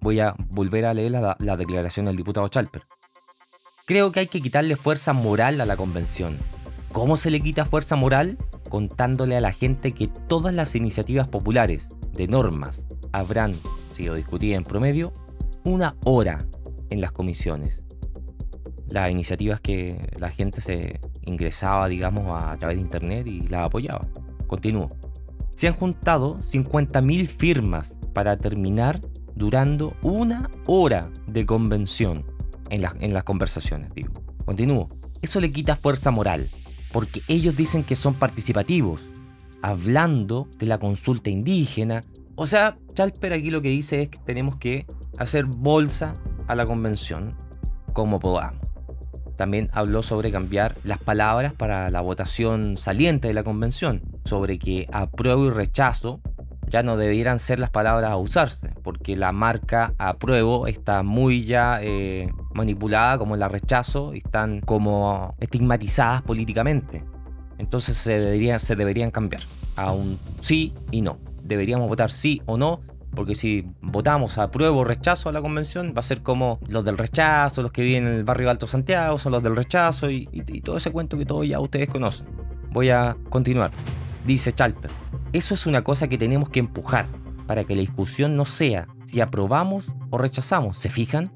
Voy 0.00 0.20
a 0.20 0.34
volver 0.50 0.84
a 0.84 0.94
leer 0.94 1.12
la 1.12 1.56
declaración 1.56 2.06
del 2.06 2.16
diputado 2.16 2.48
Chalper. 2.48 2.82
Creo 3.86 4.12
que 4.12 4.20
hay 4.20 4.26
que 4.28 4.40
quitarle 4.40 4.76
fuerza 4.76 5.12
moral 5.12 5.60
a 5.60 5.66
la 5.66 5.76
convención. 5.76 6.38
¿Cómo 6.94 7.16
se 7.16 7.32
le 7.32 7.40
quita 7.40 7.64
fuerza 7.64 7.96
moral? 7.96 8.38
Contándole 8.68 9.36
a 9.36 9.40
la 9.40 9.50
gente 9.50 9.90
que 9.90 10.06
todas 10.06 10.54
las 10.54 10.76
iniciativas 10.76 11.26
populares 11.26 11.88
de 12.12 12.28
normas 12.28 12.84
habrán 13.10 13.52
sido 13.94 14.14
discutidas 14.14 14.58
en 14.58 14.64
promedio 14.64 15.12
una 15.64 15.96
hora 16.04 16.46
en 16.90 17.00
las 17.00 17.10
comisiones. 17.10 17.82
Las 18.86 19.10
iniciativas 19.10 19.60
que 19.60 20.08
la 20.18 20.30
gente 20.30 20.60
se 20.60 21.00
ingresaba, 21.22 21.88
digamos, 21.88 22.26
a 22.30 22.56
través 22.58 22.76
de 22.76 22.82
internet 22.82 23.26
y 23.26 23.40
las 23.40 23.62
apoyaba. 23.62 24.06
Continúo. 24.46 24.88
Se 25.56 25.66
han 25.66 25.74
juntado 25.74 26.38
50.000 26.38 27.26
firmas 27.26 27.96
para 28.12 28.36
terminar 28.36 29.00
durando 29.34 29.96
una 30.04 30.48
hora 30.66 31.10
de 31.26 31.44
convención 31.44 32.24
en, 32.70 32.84
en 33.00 33.12
las 33.12 33.24
conversaciones, 33.24 33.92
digo. 33.94 34.12
Continúo. 34.44 34.88
Eso 35.22 35.40
le 35.40 35.50
quita 35.50 35.74
fuerza 35.74 36.12
moral, 36.12 36.48
porque 36.94 37.22
ellos 37.26 37.56
dicen 37.56 37.82
que 37.82 37.96
son 37.96 38.14
participativos, 38.14 39.08
hablando 39.62 40.46
de 40.58 40.66
la 40.66 40.78
consulta 40.78 41.28
indígena. 41.28 42.02
O 42.36 42.46
sea, 42.46 42.78
Chalper 42.94 43.32
aquí 43.32 43.50
lo 43.50 43.62
que 43.62 43.68
dice 43.70 44.02
es 44.02 44.10
que 44.10 44.18
tenemos 44.18 44.56
que 44.58 44.86
hacer 45.18 45.44
bolsa 45.44 46.14
a 46.46 46.54
la 46.54 46.66
convención 46.66 47.34
como 47.92 48.20
podamos. 48.20 48.62
También 49.36 49.70
habló 49.72 50.04
sobre 50.04 50.30
cambiar 50.30 50.76
las 50.84 50.98
palabras 50.98 51.52
para 51.52 51.90
la 51.90 52.00
votación 52.00 52.76
saliente 52.76 53.26
de 53.26 53.34
la 53.34 53.42
convención, 53.42 54.00
sobre 54.24 54.60
que 54.60 54.86
apruebo 54.92 55.46
y 55.46 55.50
rechazo 55.50 56.20
ya 56.68 56.84
no 56.84 56.96
debieran 56.96 57.40
ser 57.40 57.58
las 57.58 57.70
palabras 57.70 58.12
a 58.12 58.16
usarse, 58.16 58.70
porque 58.84 59.16
la 59.16 59.32
marca 59.32 59.94
apruebo 59.98 60.68
está 60.68 61.02
muy 61.02 61.44
ya 61.44 61.80
eh, 61.82 62.30
manipulada 62.54 63.18
como 63.18 63.36
la 63.36 63.48
rechazo 63.48 64.14
y 64.14 64.18
están 64.18 64.60
como 64.60 65.34
estigmatizadas 65.40 66.22
políticamente. 66.22 67.04
Entonces 67.58 67.96
se, 67.96 68.58
se 68.58 68.76
deberían 68.76 69.10
cambiar 69.10 69.42
a 69.76 69.92
un 69.92 70.18
sí 70.40 70.72
y 70.90 71.02
no. 71.02 71.18
Deberíamos 71.42 71.88
votar 71.88 72.10
sí 72.10 72.40
o 72.46 72.56
no 72.56 72.80
porque 73.14 73.34
si 73.34 73.66
votamos 73.80 74.38
apruebo 74.38 74.80
o 74.80 74.84
rechazo 74.84 75.28
a 75.28 75.32
la 75.32 75.40
convención, 75.40 75.94
va 75.96 76.00
a 76.00 76.02
ser 76.02 76.22
como 76.22 76.58
los 76.68 76.84
del 76.84 76.98
rechazo, 76.98 77.62
los 77.62 77.72
que 77.72 77.82
viven 77.82 78.06
en 78.06 78.14
el 78.14 78.24
barrio 78.24 78.50
Alto 78.50 78.66
Santiago, 78.66 79.18
son 79.18 79.32
los 79.32 79.42
del 79.42 79.56
rechazo 79.56 80.10
y, 80.10 80.26
todo 80.62 80.76
ese 80.76 80.90
cuento 80.90 81.16
que 81.16 81.26
todos 81.26 81.46
ya 81.46 81.60
ustedes 81.60 81.88
conocen. 81.88 82.26
Voy 82.70 82.90
a 82.90 83.16
continuar. 83.30 83.70
Dice 84.26 84.52
Chalper, 84.52 84.90
eso 85.32 85.54
es 85.54 85.66
una 85.66 85.82
cosa 85.84 86.08
que 86.08 86.18
tenemos 86.18 86.48
que 86.48 86.60
empujar 86.60 87.06
para 87.46 87.64
que 87.64 87.74
la 87.74 87.80
discusión 87.80 88.36
no 88.36 88.44
sea 88.44 88.88
si 89.06 89.20
aprobamos 89.20 89.84
o 90.10 90.18
rechazamos, 90.18 90.78
¿se 90.78 90.88
fijan? 90.88 91.30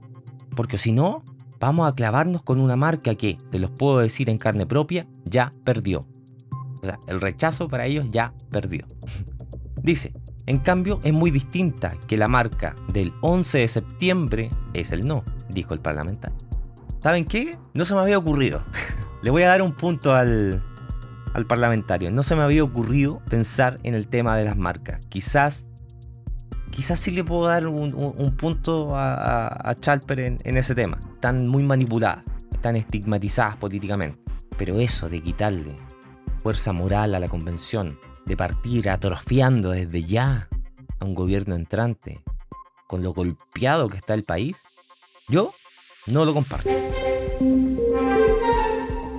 Porque 0.59 0.77
si 0.77 0.91
no, 0.91 1.23
vamos 1.61 1.89
a 1.89 1.95
clavarnos 1.95 2.43
con 2.43 2.59
una 2.59 2.75
marca 2.75 3.15
que, 3.15 3.39
te 3.53 3.61
los 3.61 3.71
puedo 3.71 4.01
decir 4.01 4.29
en 4.29 4.39
carne 4.39 4.67
propia, 4.67 5.07
ya 5.25 5.53
perdió. 5.63 6.05
O 6.83 6.85
sea, 6.85 6.99
el 7.07 7.21
rechazo 7.21 7.69
para 7.69 7.87
ellos 7.87 8.09
ya 8.11 8.35
perdió. 8.51 8.85
Dice, 9.85 10.13
en 10.47 10.59
cambio, 10.59 10.99
es 11.05 11.13
muy 11.13 11.31
distinta 11.31 11.97
que 12.09 12.17
la 12.17 12.27
marca 12.27 12.75
del 12.93 13.13
11 13.21 13.59
de 13.59 13.69
septiembre 13.69 14.51
es 14.75 14.91
el 14.91 15.07
no, 15.07 15.23
dijo 15.49 15.75
el 15.75 15.81
parlamentario. 15.81 16.37
¿Saben 17.05 17.25
qué? 17.25 17.57
No 17.73 17.85
se 17.85 17.95
me 17.95 18.01
había 18.01 18.19
ocurrido. 18.19 18.61
Le 19.23 19.31
voy 19.31 19.45
a 19.45 19.47
dar 19.47 19.63
un 19.63 19.75
punto 19.75 20.13
al, 20.13 20.61
al 21.35 21.47
parlamentario. 21.47 22.11
No 22.11 22.25
se 22.25 22.35
me 22.35 22.43
había 22.43 22.65
ocurrido 22.65 23.23
pensar 23.31 23.79
en 23.85 23.95
el 23.95 24.09
tema 24.09 24.37
de 24.37 24.45
las 24.45 24.57
marcas. 24.57 24.99
Quizás, 25.09 25.68
quizás 26.79 27.01
sí 27.01 27.11
le 27.11 27.25
puedo 27.25 27.47
dar 27.47 27.67
un, 27.67 28.37
punto 28.37 28.95
a, 28.95 29.69
a, 29.69 29.75
Chalper 29.75 30.21
en, 30.21 30.39
en, 30.45 30.57
ese 30.57 30.77
tema. 30.77 31.01
Están 31.15 31.49
muy 31.49 31.65
manipuladas, 31.65 32.23
están 32.53 32.77
estigmatizadas 32.77 33.57
políticamente. 33.57 34.17
Pero 34.57 34.79
eso 34.79 35.09
de 35.09 35.21
quitarle 35.21 35.75
fuerza 36.45 36.73
moral 36.73 37.17
a 37.17 37.19
la 37.19 37.29
convención, 37.29 37.99
de 38.27 38.37
partir 38.37 38.91
atrofiando 38.91 39.71
desde 39.71 40.05
ya 40.05 40.49
a 41.01 41.05
un 41.05 41.17
gobierno 41.17 41.57
entrante 41.57 42.21
con 42.87 43.03
lo 43.03 43.13
golpeado 43.13 43.89
que 43.89 43.97
está 43.97 44.15
el 44.15 44.23
país, 44.23 44.57
yo 45.27 45.53
no 46.07 46.25
lo 46.25 46.33
comparto. 46.33 46.71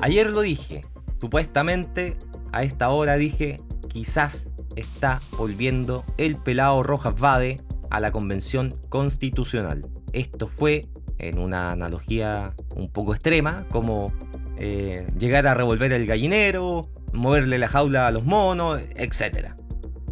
Ayer 0.01 0.29
lo 0.29 0.39
dije, 0.39 0.85
supuestamente 1.19 2.15
a 2.53 2.63
esta 2.63 2.87
hora 2.87 3.17
dije, 3.17 3.59
quizás 3.89 4.48
está 4.75 5.19
volviendo 5.37 6.05
el 6.17 6.37
pelado 6.37 6.83
Rojas 6.83 7.19
Vade 7.19 7.61
a 7.89 7.99
la 7.99 8.11
convención 8.11 8.75
constitucional. 8.89 9.87
Esto 10.13 10.47
fue, 10.47 10.87
en 11.17 11.39
una 11.39 11.71
analogía 11.71 12.53
un 12.75 12.89
poco 12.89 13.13
extrema, 13.13 13.65
como 13.69 14.13
eh, 14.57 15.07
llegar 15.17 15.47
a 15.47 15.53
revolver 15.53 15.93
el 15.93 16.05
gallinero, 16.05 16.89
moverle 17.13 17.57
la 17.57 17.67
jaula 17.67 18.07
a 18.07 18.11
los 18.11 18.25
monos, 18.25 18.81
etc. 18.95 19.53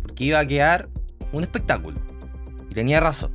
Porque 0.02 0.26
iba 0.26 0.40
a 0.40 0.46
quedar 0.46 0.90
un 1.32 1.44
espectáculo. 1.44 2.00
Y 2.70 2.74
tenía 2.74 3.00
razón, 3.00 3.32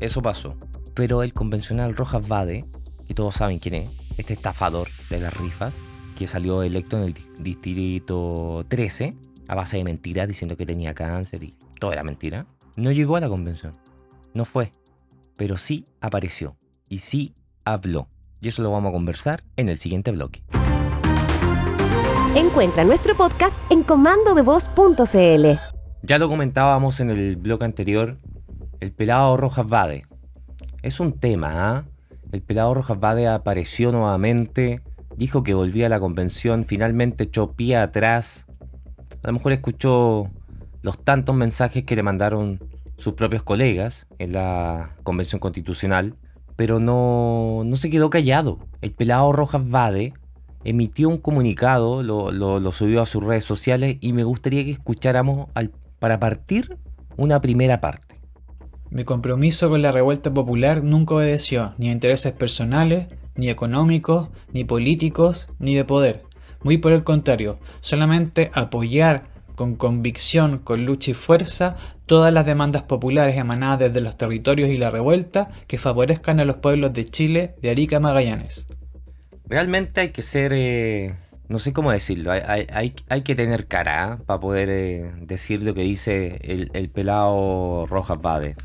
eso 0.00 0.22
pasó. 0.22 0.56
Pero 0.94 1.22
el 1.22 1.32
convencional 1.32 1.96
Rojas 1.96 2.26
Vade, 2.26 2.64
que 3.06 3.14
todos 3.14 3.36
saben 3.36 3.58
quién 3.58 3.74
es, 3.74 3.90
este 4.18 4.34
estafador 4.34 4.88
de 5.10 5.20
las 5.20 5.36
rifas, 5.36 5.74
que 6.16 6.26
salió 6.26 6.62
electo 6.62 6.98
en 6.98 7.04
el 7.04 7.14
distrito 7.38 8.64
13, 8.68 9.16
a 9.48 9.54
base 9.54 9.76
de 9.76 9.84
mentiras, 9.84 10.28
diciendo 10.28 10.56
que 10.56 10.66
tenía 10.66 10.94
cáncer 10.94 11.42
y 11.44 11.54
todo 11.78 11.92
era 11.92 12.02
mentira, 12.02 12.46
no 12.76 12.90
llegó 12.92 13.16
a 13.16 13.20
la 13.20 13.28
convención. 13.28 13.72
No 14.34 14.44
fue. 14.44 14.72
Pero 15.36 15.56
sí 15.56 15.86
apareció. 16.00 16.56
Y 16.88 16.98
sí 16.98 17.34
habló. 17.64 18.08
Y 18.40 18.48
eso 18.48 18.62
lo 18.62 18.70
vamos 18.70 18.90
a 18.90 18.92
conversar 18.92 19.44
en 19.56 19.68
el 19.68 19.78
siguiente 19.78 20.10
bloque. 20.10 20.42
Encuentra 22.34 22.82
nuestro 22.84 23.14
podcast 23.14 23.56
en 23.70 23.82
comandodevoz.cl. 23.82 25.46
Ya 26.02 26.18
lo 26.18 26.28
comentábamos 26.28 26.98
en 27.00 27.10
el 27.10 27.36
blog 27.36 27.62
anterior, 27.62 28.18
el 28.80 28.92
pelado 28.92 29.36
Rojas 29.36 29.66
Vade. 29.66 30.04
Es 30.82 30.98
un 30.98 31.12
tema, 31.12 31.52
¿ah? 31.54 31.84
El 32.32 32.42
pelado 32.42 32.74
Rojas 32.74 32.98
Vade 32.98 33.28
apareció 33.28 33.92
nuevamente, 33.92 34.80
dijo 35.16 35.42
que 35.42 35.54
volvía 35.54 35.86
a 35.86 35.90
la 35.90 36.00
convención, 36.00 36.64
finalmente 36.64 37.24
echó 37.24 37.52
pie 37.52 37.76
atrás. 37.76 38.46
A 39.22 39.28
lo 39.28 39.34
mejor 39.34 39.52
escuchó 39.52 40.30
los 40.82 40.98
tantos 41.02 41.34
mensajes 41.34 41.84
que 41.84 41.96
le 41.96 42.02
mandaron 42.02 42.60
sus 42.96 43.14
propios 43.14 43.42
colegas 43.42 44.06
en 44.18 44.32
la 44.32 44.96
convención 45.02 45.40
constitucional, 45.40 46.14
pero 46.56 46.80
no, 46.80 47.62
no 47.64 47.76
se 47.76 47.90
quedó 47.90 48.10
callado. 48.10 48.58
El 48.80 48.92
pelado 48.92 49.32
Rojas 49.32 49.68
Vade 49.68 50.12
emitió 50.64 51.08
un 51.08 51.18
comunicado, 51.18 52.02
lo, 52.02 52.72
subió 52.72 53.02
a 53.02 53.06
sus 53.06 53.22
redes 53.22 53.44
sociales 53.44 53.96
y 54.00 54.12
me 54.12 54.24
gustaría 54.24 54.64
que 54.64 54.70
escucháramos 54.70 55.48
para 55.98 56.20
partir 56.20 56.78
una 57.16 57.40
primera 57.40 57.80
parte. 57.80 58.20
Mi 58.90 59.04
compromiso 59.04 59.70
con 59.70 59.82
la 59.82 59.92
revuelta 59.92 60.32
popular 60.32 60.84
nunca 60.84 61.14
obedeció 61.14 61.74
ni 61.78 61.88
a 61.88 61.92
intereses 61.92 62.32
personales, 62.32 63.06
ni 63.34 63.48
económicos, 63.48 64.28
ni 64.52 64.64
políticos, 64.64 65.48
ni 65.58 65.74
de 65.74 65.84
poder. 65.84 66.22
Muy 66.64 66.78
por 66.78 66.92
el 66.92 67.04
contrario, 67.04 67.58
solamente 67.80 68.50
apoyar 68.54 69.24
con 69.54 69.76
convicción, 69.76 70.58
con 70.58 70.84
lucha 70.84 71.10
y 71.10 71.14
fuerza 71.14 71.76
todas 72.06 72.32
las 72.32 72.46
demandas 72.46 72.82
populares 72.82 73.36
emanadas 73.36 73.78
desde 73.78 74.00
los 74.00 74.16
territorios 74.16 74.70
y 74.70 74.78
la 74.78 74.90
revuelta 74.90 75.50
que 75.66 75.78
favorezcan 75.78 76.40
a 76.40 76.44
los 76.44 76.56
pueblos 76.56 76.92
de 76.92 77.04
Chile, 77.06 77.54
de 77.62 77.70
Arica 77.70 77.98
a 77.98 78.00
Magallanes. 78.00 78.66
Realmente 79.46 80.00
hay 80.00 80.10
que 80.10 80.22
ser, 80.22 80.52
eh, 80.54 81.14
no 81.48 81.58
sé 81.58 81.72
cómo 81.72 81.92
decirlo, 81.92 82.32
hay, 82.32 83.22
que 83.22 83.34
tener 83.34 83.66
cara 83.66 84.04
¿ah? 84.04 84.18
para 84.24 84.40
poder 84.40 84.68
eh, 84.70 85.12
decir 85.20 85.62
lo 85.62 85.74
que 85.74 85.82
dice 85.82 86.40
el, 86.42 86.90
pelado 86.90 87.86
Rojas 87.86 88.20
Bade. 88.20 88.56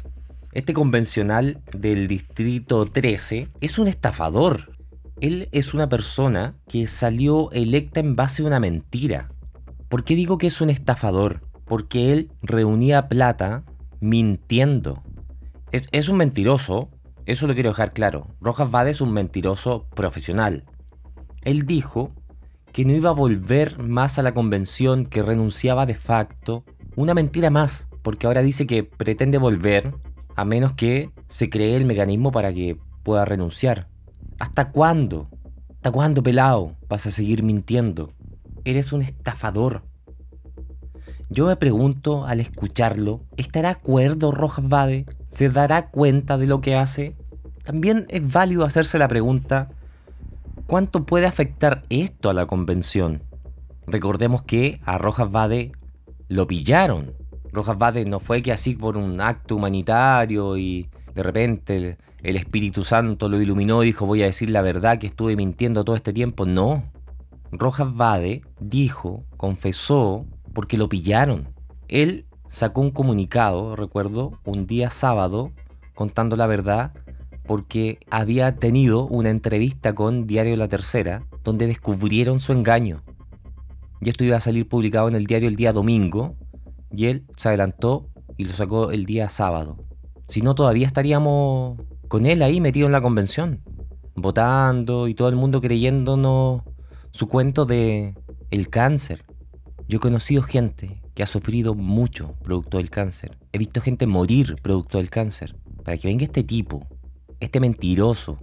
Este 0.54 0.74
convencional 0.74 1.60
del 1.74 2.08
distrito 2.08 2.86
13 2.86 3.50
es 3.62 3.78
un 3.78 3.88
estafador. 3.88 4.77
Él 5.20 5.50
es 5.52 5.74
una 5.74 5.90
persona 5.90 6.56
que 6.68 6.86
salió 6.86 7.50
electa 7.52 8.00
en 8.00 8.16
base 8.16 8.44
a 8.44 8.46
una 8.46 8.60
mentira. 8.60 9.28
¿Por 9.90 10.04
qué 10.04 10.16
digo 10.16 10.38
que 10.38 10.48
es 10.48 10.62
un 10.62 10.70
estafador? 10.70 11.42
Porque 11.66 12.14
él 12.14 12.32
reunía 12.44 13.08
plata 13.08 13.64
mintiendo. 14.00 15.02
Es, 15.72 16.08
un 16.08 16.18
mentiroso, 16.18 16.90
eso 17.26 17.48
lo 17.48 17.56
quiero 17.56 17.70
dejar 17.70 17.94
claro. 17.94 18.28
Rojas 18.42 18.70
Bade 18.70 18.92
es 18.92 19.02
un 19.02 19.12
mentiroso 19.12 19.88
profesional. 19.96 20.66
Él 21.42 21.66
dijo 21.66 22.12
que 22.72 22.86
no 22.86 22.94
iba 22.94 23.10
a 23.10 23.14
volver 23.14 23.80
más 23.80 24.20
a 24.20 24.22
la 24.22 24.36
convención, 24.36 25.06
que 25.08 25.24
renunciaba 25.24 25.88
de 25.88 25.96
facto. 25.96 26.64
Una 26.96 27.16
mentira 27.16 27.50
más, 27.50 27.88
porque 28.04 28.28
ahora 28.28 28.44
dice 28.44 28.68
que 28.68 28.84
pretende 28.84 29.40
volver, 29.40 29.96
a 30.36 30.46
menos 30.46 30.74
que 30.74 31.10
se 31.28 31.50
cree 31.50 31.76
el 31.76 31.86
mecanismo 31.86 32.32
para 32.32 32.54
que 32.54 32.78
pueda 33.04 33.26
renunciar. 33.26 33.88
¿Hasta 34.40 34.72
cuándo? 34.72 35.30
¿Hasta 35.76 35.92
cuándo, 35.92 36.22
pelado? 36.22 36.76
Vas 36.88 37.06
a 37.08 37.12
seguir 37.12 37.44
mintiendo. 37.44 38.12
Eres 38.66 38.94
un 38.94 39.02
estafador. 39.02 39.84
Yo 41.30 41.48
me 41.48 41.56
pregunto 41.56 42.26
al 42.26 42.40
escucharlo, 42.40 43.22
¿estará 43.36 43.72
acuerdo 43.72 44.32
Rojas 44.32 44.68
Bade? 44.68 45.06
¿Se 45.28 45.50
dará 45.50 45.90
cuenta 45.90 46.38
de 46.38 46.48
lo 46.48 46.62
que 46.62 46.76
hace? 46.76 47.16
También 47.64 48.06
es 48.10 48.32
válido 48.32 48.64
hacerse 48.64 48.98
la 48.98 49.10
pregunta, 49.10 49.70
¿cuánto 50.68 51.06
puede 51.06 51.26
afectar 51.26 51.82
esto 51.90 52.30
a 52.30 52.34
la 52.34 52.46
convención? 52.46 53.24
Recordemos 53.88 54.44
que 54.44 54.80
a 54.86 54.98
Rojas 54.98 55.32
Bade 55.32 55.72
lo 56.30 56.48
pillaron. 56.48 57.14
Rojas 57.52 57.78
Bade 57.78 58.06
no 58.06 58.20
fue 58.20 58.42
que 58.42 58.52
así 58.52 58.76
por 58.76 58.96
un 58.98 59.20
acto 59.20 59.56
humanitario 59.56 60.58
y 60.58 60.90
de 61.18 61.24
repente 61.24 61.98
el, 62.22 62.36
Espíritu 62.36 62.84
Santo 62.84 63.28
lo 63.28 63.42
iluminó 63.42 63.82
y 63.82 63.88
dijo 63.88 64.06
voy 64.06 64.22
a 64.22 64.28
decir 64.28 64.52
la 64.52 64.62
verdad 64.62 65.00
que 65.00 65.08
estuve 65.08 65.36
mintiendo 65.36 65.84
todo 65.84 65.96
este 65.96 66.14
tiempo. 66.14 66.46
No. 66.46 66.84
Rojas 67.52 67.96
Bade 67.96 68.44
dijo, 68.60 69.24
confesó, 69.36 70.28
porque 70.54 70.78
lo 70.78 70.90
pillaron. 70.90 71.48
Él 71.88 72.28
sacó 72.50 72.82
un 72.82 72.92
comunicado, 72.92 73.76
recuerdo, 73.76 74.40
un 74.46 74.68
día 74.68 74.92
sábado, 74.92 75.52
contando 75.96 76.36
la 76.36 76.46
verdad, 76.46 76.94
porque 77.48 77.98
había 78.12 78.54
tenido 78.54 79.08
una 79.08 79.32
entrevista 79.32 79.96
con 79.96 80.28
Diario 80.28 80.56
La 80.56 80.68
Tercera, 80.68 81.24
donde 81.44 81.66
descubrieron 81.66 82.40
su 82.40 82.54
engaño. 82.54 83.02
Y 84.02 84.10
esto 84.10 84.24
iba 84.24 84.38
a 84.38 84.42
salir 84.42 84.70
publicado 84.70 85.08
en 85.08 85.16
el 85.16 85.26
diario 85.26 85.50
el 85.50 85.56
día 85.56 85.74
domingo, 85.74 86.36
y 86.92 87.08
él 87.08 87.26
se 87.38 87.48
adelantó 87.48 88.08
y 88.38 88.44
lo 88.46 88.54
sacó 88.54 88.92
el 88.92 89.08
día 89.08 89.30
sábado. 89.30 89.78
Si 90.28 90.42
no, 90.42 90.56
todavía 90.56 90.88
estaríamos 90.88 91.80
con 92.08 92.26
él 92.26 92.42
ahí 92.42 92.62
metido 92.62 92.86
en 92.88 92.92
la 92.92 93.02
convención, 93.02 93.62
votando 94.16 95.08
y 95.08 95.14
todo 95.14 95.30
el 95.30 95.36
mundo 95.36 95.62
creyéndonos 95.62 96.64
su 97.12 97.28
cuento 97.28 97.66
de 97.66 98.16
el 98.52 98.70
cáncer. 98.70 99.26
Yo 99.88 99.98
he 99.98 100.02
conocido 100.02 100.42
gente 100.44 101.02
que 101.16 101.24
ha 101.24 101.28
sufrido 101.28 101.74
mucho 101.74 102.36
producto 102.44 102.78
del 102.78 102.90
cáncer. 102.90 103.38
He 103.52 103.58
visto 103.58 103.82
gente 103.82 104.06
morir 104.06 104.58
producto 104.62 104.98
del 104.98 105.10
cáncer. 105.10 105.56
Para 105.84 105.98
que 105.98 106.10
venga 106.10 106.26
este 106.26 106.44
tipo, 106.44 106.86
este 107.40 107.60
mentiroso, 107.60 108.40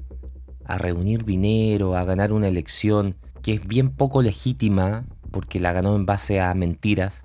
a 0.64 0.78
reunir 0.78 1.24
dinero, 1.24 1.96
a 1.96 2.04
ganar 2.04 2.32
una 2.32 2.48
elección 2.48 3.16
que 3.42 3.52
es 3.52 3.66
bien 3.66 3.90
poco 3.90 4.22
legítima 4.22 5.04
porque 5.30 5.60
la 5.60 5.72
ganó 5.72 5.94
en 5.96 6.06
base 6.06 6.40
a 6.40 6.54
mentiras. 6.54 7.24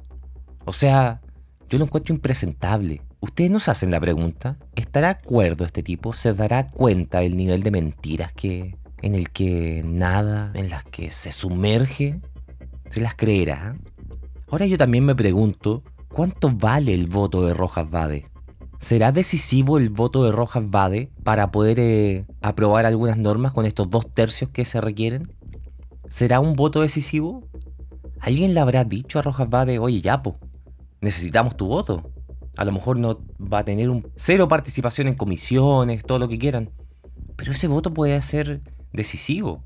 O 0.66 0.74
sea, 0.74 1.22
yo 1.70 1.78
lo 1.78 1.86
encuentro 1.86 2.14
impresentable. 2.14 3.02
Ustedes 3.22 3.52
nos 3.52 3.68
hacen 3.68 3.92
la 3.92 4.00
pregunta, 4.00 4.58
¿estará 4.76 5.10
acuerdo 5.10 5.66
este 5.66 5.84
tipo? 5.84 6.14
¿Se 6.14 6.34
dará 6.34 6.68
cuenta 6.68 7.20
del 7.20 7.36
nivel 7.36 7.64
de 7.64 7.72
mentiras 7.72 8.32
que 8.32 8.78
en 9.02 9.14
el 9.14 9.30
que 9.32 9.84
nada, 9.86 10.52
en 10.54 10.70
las 10.70 10.86
que 10.86 11.10
se 11.10 11.32
sumerge, 11.32 12.22
se 12.90 13.02
las 13.02 13.16
creerá? 13.16 13.78
Ahora 14.50 14.68
yo 14.68 14.78
también 14.78 15.04
me 15.04 15.16
pregunto, 15.16 15.84
¿cuánto 16.08 16.50
vale 16.50 16.94
el 16.94 17.08
voto 17.08 17.46
de 17.46 17.54
Rojas 17.54 17.90
Vade? 17.90 18.30
¿Será 18.80 19.12
decisivo 19.12 19.78
el 19.78 19.90
voto 19.90 20.24
de 20.24 20.32
Rojas 20.32 20.64
Vade 20.70 21.12
para 21.24 21.52
poder 21.52 21.78
eh, 21.82 22.26
aprobar 22.42 22.86
algunas 22.86 23.18
normas 23.18 23.52
con 23.52 23.66
estos 23.66 23.90
dos 23.90 24.10
tercios 24.10 24.50
que 24.50 24.64
se 24.64 24.80
requieren? 24.80 25.30
¿Será 26.08 26.40
un 26.40 26.56
voto 26.56 26.82
decisivo? 26.82 27.44
¿Alguien 28.22 28.54
le 28.54 28.62
habrá 28.62 28.86
dicho 28.86 29.20
a 29.20 29.24
Rojas 29.24 29.50
Vade, 29.50 29.78
oye, 29.78 30.00
Yapo, 30.00 30.38
necesitamos 31.02 31.58
tu 31.58 31.68
voto? 31.68 32.10
A 32.60 32.66
lo 32.66 32.74
mejor 32.74 33.00
no 33.00 33.22
va 33.42 33.60
a 33.60 33.64
tener 33.64 33.90
un 33.90 34.12
cero 34.18 34.50
participación 34.50 35.08
en 35.08 35.16
comisiones, 35.16 36.04
todo 36.04 36.20
lo 36.20 36.28
que 36.28 36.38
quieran. 36.38 36.72
Pero 37.38 37.54
ese 37.54 37.70
voto 37.70 37.94
puede 37.94 38.22
ser 38.22 38.60
decisivo. 38.92 39.64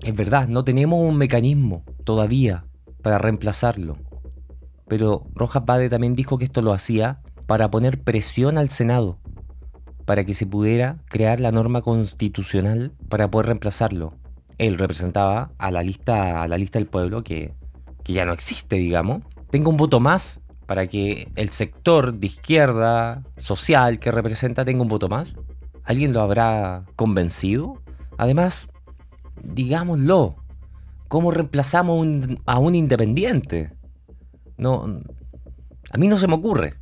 Es 0.00 0.12
verdad, 0.16 0.48
no 0.48 0.64
tenemos 0.64 0.98
un 1.00 1.16
mecanismo 1.16 1.84
todavía 2.02 2.64
para 3.00 3.18
reemplazarlo. 3.18 3.96
Pero 4.88 5.28
Rojas 5.36 5.64
Bade 5.64 5.88
también 5.88 6.16
dijo 6.16 6.36
que 6.36 6.46
esto 6.46 6.62
lo 6.62 6.72
hacía 6.72 7.20
para 7.46 7.70
poner 7.70 8.02
presión 8.02 8.58
al 8.58 8.70
Senado, 8.70 9.20
para 10.04 10.24
que 10.24 10.34
se 10.34 10.44
pudiera 10.44 10.96
crear 11.04 11.38
la 11.38 11.52
norma 11.52 11.80
constitucional 11.80 12.92
para 13.08 13.30
poder 13.30 13.46
reemplazarlo. 13.46 14.14
Él 14.58 14.78
representaba 14.78 15.52
a 15.58 15.70
la 15.70 15.84
lista, 15.84 16.42
a 16.42 16.48
la 16.48 16.58
lista 16.58 16.80
del 16.80 16.88
pueblo 16.88 17.22
que, 17.22 17.54
que 18.02 18.14
ya 18.14 18.24
no 18.24 18.32
existe, 18.32 18.74
digamos. 18.74 19.22
Tengo 19.48 19.70
un 19.70 19.76
voto 19.76 20.00
más 20.00 20.40
para 20.72 20.86
que 20.86 21.30
el 21.36 21.50
sector 21.50 22.14
de 22.14 22.28
izquierda 22.28 23.24
social 23.36 23.98
que 23.98 24.10
representa 24.10 24.64
tenga 24.64 24.80
un 24.80 24.88
voto 24.88 25.06
más. 25.06 25.34
¿Alguien 25.84 26.14
lo 26.14 26.22
habrá 26.22 26.86
convencido? 26.96 27.82
Además, 28.16 28.70
digámoslo, 29.42 30.36
¿cómo 31.08 31.30
reemplazamos 31.30 32.06
a 32.46 32.58
un 32.58 32.74
independiente? 32.74 33.74
No, 34.56 35.02
a 35.90 35.98
mí 35.98 36.08
no 36.08 36.16
se 36.16 36.26
me 36.26 36.36
ocurre. 36.36 36.76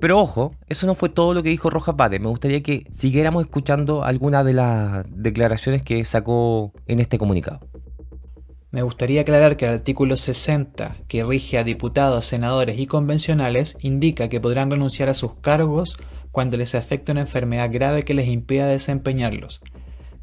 Pero 0.00 0.18
ojo, 0.18 0.56
eso 0.66 0.88
no 0.88 0.96
fue 0.96 1.08
todo 1.08 1.32
lo 1.32 1.44
que 1.44 1.50
dijo 1.50 1.70
Rojas 1.70 1.94
Bade. 1.94 2.18
Me 2.18 2.30
gustaría 2.30 2.60
que 2.60 2.88
siguiéramos 2.90 3.44
escuchando 3.44 4.02
algunas 4.02 4.44
de 4.44 4.54
las 4.54 5.06
declaraciones 5.14 5.84
que 5.84 6.02
sacó 6.02 6.72
en 6.88 6.98
este 6.98 7.18
comunicado. 7.18 7.60
Me 8.70 8.82
gustaría 8.82 9.22
aclarar 9.22 9.56
que 9.56 9.64
el 9.64 9.72
artículo 9.72 10.18
60, 10.18 10.96
que 11.08 11.24
rige 11.24 11.56
a 11.56 11.64
diputados, 11.64 12.26
senadores 12.26 12.78
y 12.78 12.86
convencionales, 12.86 13.78
indica 13.80 14.28
que 14.28 14.42
podrán 14.42 14.70
renunciar 14.70 15.08
a 15.08 15.14
sus 15.14 15.34
cargos 15.36 15.96
cuando 16.32 16.58
les 16.58 16.74
afecte 16.74 17.12
una 17.12 17.22
enfermedad 17.22 17.70
grave 17.72 18.02
que 18.02 18.12
les 18.12 18.28
impida 18.28 18.66
desempeñarlos. 18.66 19.62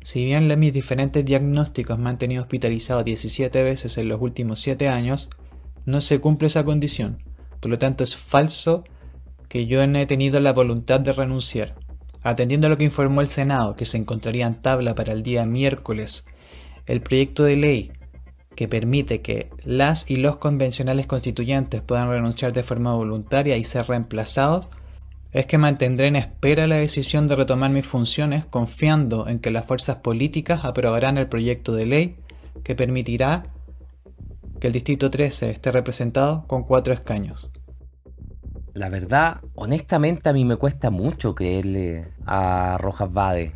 Si 0.03 0.23
bien 0.23 0.47
mis 0.59 0.73
diferentes 0.73 1.25
diagnósticos 1.25 1.97
me 1.97 2.11
han 2.11 2.19
tenido 2.19 2.43
hospitalizado 2.43 3.03
17 3.03 3.63
veces 3.63 3.97
en 3.97 4.09
los 4.09 4.21
últimos 4.21 4.61
7 4.61 4.89
años, 4.89 5.31
no 5.85 5.99
se 5.99 6.21
cumple 6.21 6.45
esa 6.45 6.63
condición. 6.63 7.23
Por 7.59 7.71
lo 7.71 7.79
tanto, 7.79 8.03
es 8.03 8.15
falso 8.15 8.83
que 9.49 9.65
yo 9.65 9.85
no 9.87 9.97
he 9.97 10.05
tenido 10.05 10.39
la 10.39 10.53
voluntad 10.53 10.99
de 10.99 11.13
renunciar. 11.13 11.73
Atendiendo 12.21 12.67
a 12.67 12.69
lo 12.69 12.77
que 12.77 12.83
informó 12.83 13.21
el 13.21 13.29
Senado, 13.29 13.73
que 13.73 13.85
se 13.85 13.97
encontraría 13.97 14.45
en 14.45 14.61
tabla 14.61 14.93
para 14.93 15.13
el 15.13 15.23
día 15.23 15.47
miércoles, 15.47 16.27
el 16.85 17.01
proyecto 17.01 17.43
de 17.43 17.55
ley 17.55 17.91
que 18.55 18.67
permite 18.67 19.21
que 19.21 19.49
las 19.63 20.09
y 20.09 20.15
los 20.15 20.37
convencionales 20.37 21.07
constituyentes 21.07 21.81
puedan 21.81 22.09
renunciar 22.09 22.53
de 22.53 22.63
forma 22.63 22.95
voluntaria 22.95 23.57
y 23.57 23.63
ser 23.63 23.87
reemplazados 23.87 24.69
es 25.31 25.45
que 25.45 25.57
mantendré 25.57 26.07
en 26.07 26.15
espera 26.15 26.65
la 26.65 26.77
decisión 26.77 27.27
de 27.27 27.35
retomar 27.35 27.69
mis 27.69 27.85
funciones 27.85 28.45
confiando 28.45 29.27
en 29.27 29.39
que 29.39 29.51
las 29.51 29.65
fuerzas 29.65 29.97
políticas 29.97 30.63
aprobarán 30.63 31.17
el 31.17 31.27
proyecto 31.27 31.73
de 31.73 31.85
ley 31.85 32.15
que 32.63 32.73
permitirá 32.73 33.43
que 34.61 34.67
el 34.67 34.73
Distrito 34.73 35.11
13 35.11 35.51
esté 35.51 35.71
representado 35.73 36.45
con 36.47 36.63
cuatro 36.63 36.93
escaños. 36.93 37.51
La 38.73 38.89
verdad, 38.89 39.41
honestamente 39.55 40.29
a 40.29 40.33
mí 40.33 40.45
me 40.45 40.55
cuesta 40.55 40.89
mucho 40.89 41.35
creerle 41.35 42.13
a 42.25 42.77
Rojas 42.79 43.11
Bade. 43.11 43.51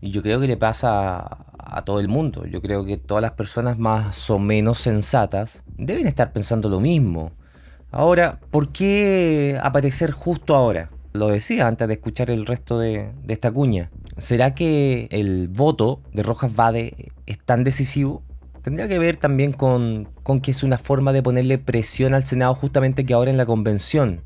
Y 0.00 0.10
yo 0.10 0.22
creo 0.22 0.38
que 0.38 0.46
le 0.46 0.58
pasa 0.58 1.46
a, 1.64 1.82
todo 1.84 2.00
el 2.00 2.08
mundo. 2.08 2.46
Yo 2.46 2.60
creo 2.60 2.84
que 2.84 2.96
todas 2.98 3.22
las 3.22 3.32
personas 3.32 3.78
más 3.78 4.30
o 4.30 4.38
menos 4.38 4.78
sensatas 4.78 5.62
deben 5.76 6.06
estar 6.06 6.32
pensando 6.32 6.68
lo 6.68 6.80
mismo. 6.80 7.32
Ahora, 7.90 8.40
¿por 8.50 8.72
qué 8.72 9.58
aparecer 9.62 10.10
justo 10.10 10.54
ahora? 10.54 10.90
Lo 11.12 11.28
decía 11.28 11.68
antes 11.68 11.86
de 11.86 11.94
escuchar 11.94 12.30
el 12.30 12.46
resto 12.46 12.78
de, 12.78 13.12
esta 13.28 13.52
cuña. 13.52 13.90
¿Será 14.18 14.54
que 14.54 15.08
el 15.10 15.48
voto 15.48 16.00
de 16.12 16.22
Rojas 16.22 16.54
Vade 16.54 17.12
es 17.26 17.38
tan 17.38 17.62
decisivo? 17.62 18.22
Tendría 18.62 18.88
que 18.88 18.98
ver 18.98 19.16
también 19.16 19.52
con, 19.52 20.08
con 20.22 20.40
que 20.40 20.50
es 20.50 20.62
una 20.62 20.78
forma 20.78 21.12
de 21.12 21.22
ponerle 21.22 21.58
presión 21.58 22.14
al 22.14 22.24
Senado 22.24 22.54
justamente 22.54 23.06
que 23.06 23.14
ahora 23.14 23.30
en 23.30 23.36
la 23.36 23.46
convención 23.46 24.22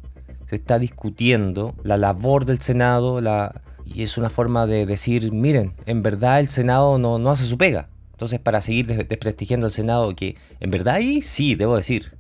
se 0.47 0.57
está 0.57 0.79
discutiendo 0.79 1.75
la 1.83 1.99
labor 1.99 2.47
del 2.47 2.61
Senado 2.61 3.21
la, 3.21 3.61
y 3.95 4.03
es 4.03 4.19
una 4.19 4.31
forma 4.31 4.67
de 4.67 4.87
decir, 4.87 5.33
miren, 5.33 5.75
en 5.87 6.03
verdad 6.03 6.41
el 6.41 6.49
Senado 6.49 6.99
no, 6.99 7.19
no 7.19 7.31
hace 7.31 7.45
su 7.45 7.59
pega. 7.59 7.89
Entonces 8.13 8.41
para 8.41 8.61
seguir 8.61 8.87
desprestigiando 9.07 9.67
al 9.67 9.73
Senado, 9.73 10.15
que 10.17 10.37
en 10.61 10.71
verdad 10.71 10.97
ahí 10.97 11.23
sí, 11.23 11.55
debo 11.55 11.77
decir, 11.77 12.17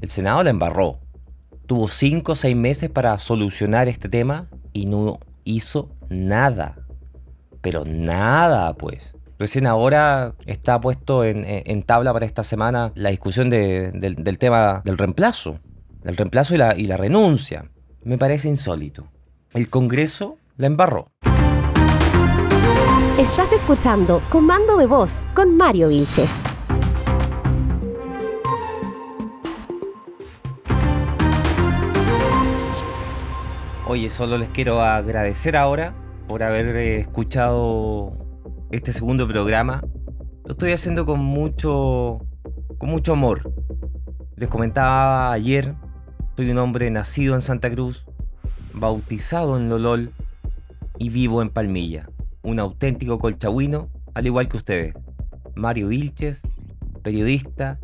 el 0.00 0.08
Senado 0.08 0.42
la 0.42 0.50
embarró. 0.50 0.98
Tuvo 1.66 1.88
cinco 1.88 2.32
o 2.32 2.36
seis 2.36 2.56
meses 2.56 2.88
para 2.88 3.18
solucionar 3.18 3.86
este 3.86 4.08
tema 4.08 4.48
y 4.72 4.86
no 4.86 5.20
hizo 5.44 5.90
nada. 6.08 6.76
Pero 7.60 7.84
nada, 7.84 8.72
pues. 8.74 9.14
Recién 9.38 9.66
ahora 9.66 10.34
está 10.46 10.80
puesto 10.80 11.24
en, 11.24 11.82
tabla 11.82 12.12
para 12.12 12.26
esta 12.26 12.42
semana 12.42 12.92
la 12.94 13.10
discusión 13.10 13.50
del, 13.50 14.38
tema 14.38 14.82
del 14.84 14.98
reemplazo. 14.98 15.60
Del 16.02 16.16
reemplazo 16.16 16.54
y 16.54 16.58
la, 16.58 16.76
y 16.76 16.86
la 16.86 16.96
renuncia. 16.96 17.70
Me 18.02 18.18
parece 18.18 18.48
insólito. 18.48 19.08
El 19.52 19.68
Congreso 19.68 20.38
la 20.60 20.66
embarró. 20.66 21.06
Estás 23.18 23.50
escuchando 23.52 24.22
Comando 24.28 24.76
de 24.76 24.84
Voz 24.84 25.26
con 25.34 25.56
Mario 25.56 25.88
Vilches. 25.88 26.30
Oye, 33.86 34.10
solo 34.10 34.36
les 34.36 34.50
quiero 34.50 34.82
agradecer 34.82 35.56
ahora 35.56 35.94
por 36.28 36.42
haber 36.42 36.76
eh, 36.76 37.00
escuchado 37.00 38.12
este 38.70 38.92
segundo 38.92 39.26
programa. 39.26 39.82
Lo 40.44 40.52
estoy 40.52 40.72
haciendo 40.72 41.06
con 41.06 41.20
mucho 41.20 42.18
con 42.76 42.90
mucho 42.90 43.14
amor. 43.14 43.50
Les 44.36 44.48
comentaba 44.48 45.32
ayer 45.32 45.74
Soy 46.36 46.50
un 46.50 46.58
hombre 46.58 46.90
nacido 46.90 47.34
en 47.34 47.42
Santa 47.42 47.70
Cruz, 47.70 48.06
bautizado 48.72 49.58
en 49.58 49.68
Lolol 49.68 50.12
y 51.00 51.08
vivo 51.08 51.42
en 51.42 51.48
Palmilla. 51.48 52.10
Un 52.42 52.60
auténtico 52.60 53.18
colchahuino, 53.18 53.88
al 54.14 54.26
igual 54.26 54.48
que 54.48 54.58
ustedes. 54.58 54.94
Mario 55.56 55.88
Vilches, 55.88 56.42
periodista. 57.02 57.80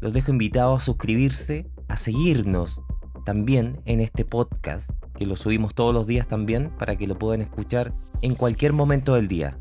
Los 0.00 0.12
dejo 0.12 0.30
invitados 0.30 0.80
a 0.80 0.84
suscribirse, 0.84 1.68
a 1.88 1.96
seguirnos 1.96 2.80
también 3.26 3.82
en 3.84 4.00
este 4.00 4.24
podcast, 4.24 4.88
que 5.18 5.26
lo 5.26 5.34
subimos 5.36 5.74
todos 5.74 5.92
los 5.92 6.06
días 6.06 6.28
también 6.28 6.70
para 6.78 6.96
que 6.96 7.08
lo 7.08 7.18
puedan 7.18 7.42
escuchar 7.42 7.92
en 8.22 8.36
cualquier 8.36 8.72
momento 8.72 9.14
del 9.16 9.28
día. 9.28 9.58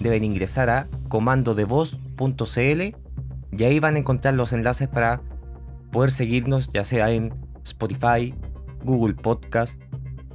Deben 0.00 0.24
ingresar 0.24 0.70
a 0.70 0.88
comandodevoz.cl 1.08 2.96
y 3.52 3.64
ahí 3.64 3.78
van 3.78 3.96
a 3.96 3.98
encontrar 3.98 4.34
los 4.34 4.54
enlaces 4.54 4.88
para 4.88 5.20
poder 5.92 6.10
seguirnos 6.10 6.72
ya 6.72 6.82
sea 6.82 7.10
en 7.12 7.34
Spotify, 7.62 8.34
Google 8.84 9.14
Podcast 9.14 9.78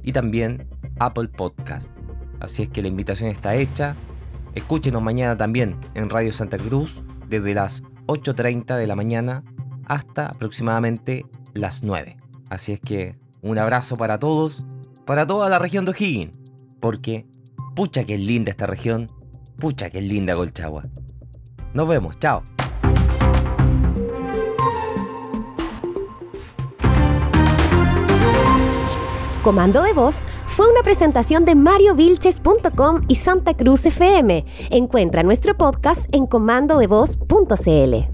y 0.02 0.12
también 0.12 0.68
Apple 1.00 1.28
Podcast. 1.28 1.93
Así 2.44 2.62
es 2.62 2.68
que 2.68 2.82
la 2.82 2.88
invitación 2.88 3.30
está 3.30 3.54
hecha. 3.54 3.96
Escúchenos 4.54 5.02
mañana 5.02 5.36
también 5.36 5.80
en 5.94 6.10
Radio 6.10 6.32
Santa 6.32 6.58
Cruz 6.58 7.02
desde 7.28 7.54
las 7.54 7.82
8.30 8.06 8.76
de 8.76 8.86
la 8.86 8.94
mañana 8.94 9.42
hasta 9.86 10.26
aproximadamente 10.26 11.26
las 11.54 11.82
9. 11.82 12.16
Así 12.50 12.72
es 12.72 12.80
que 12.80 13.16
un 13.40 13.58
abrazo 13.58 13.96
para 13.96 14.18
todos, 14.18 14.64
para 15.06 15.26
toda 15.26 15.48
la 15.48 15.58
región 15.58 15.84
de 15.84 15.92
O'Higgins, 15.92 16.38
porque 16.80 17.26
pucha 17.74 18.04
que 18.04 18.14
es 18.14 18.20
linda 18.20 18.50
esta 18.50 18.66
región, 18.66 19.10
pucha 19.58 19.90
que 19.90 19.98
es 19.98 20.04
linda 20.04 20.34
Colchagua. 20.34 20.84
Nos 21.72 21.88
vemos, 21.88 22.18
chao. 22.18 22.44
Comando 29.44 29.82
de 29.82 29.92
Voz 29.92 30.22
fue 30.46 30.66
una 30.70 30.82
presentación 30.82 31.44
de 31.44 31.54
mariovilches.com 31.54 33.02
y 33.08 33.16
Santa 33.16 33.52
Cruz 33.52 33.84
FM. 33.84 34.42
Encuentra 34.70 35.22
nuestro 35.22 35.54
podcast 35.54 36.06
en 36.12 36.26
comandodevoz.cl. 36.26 38.13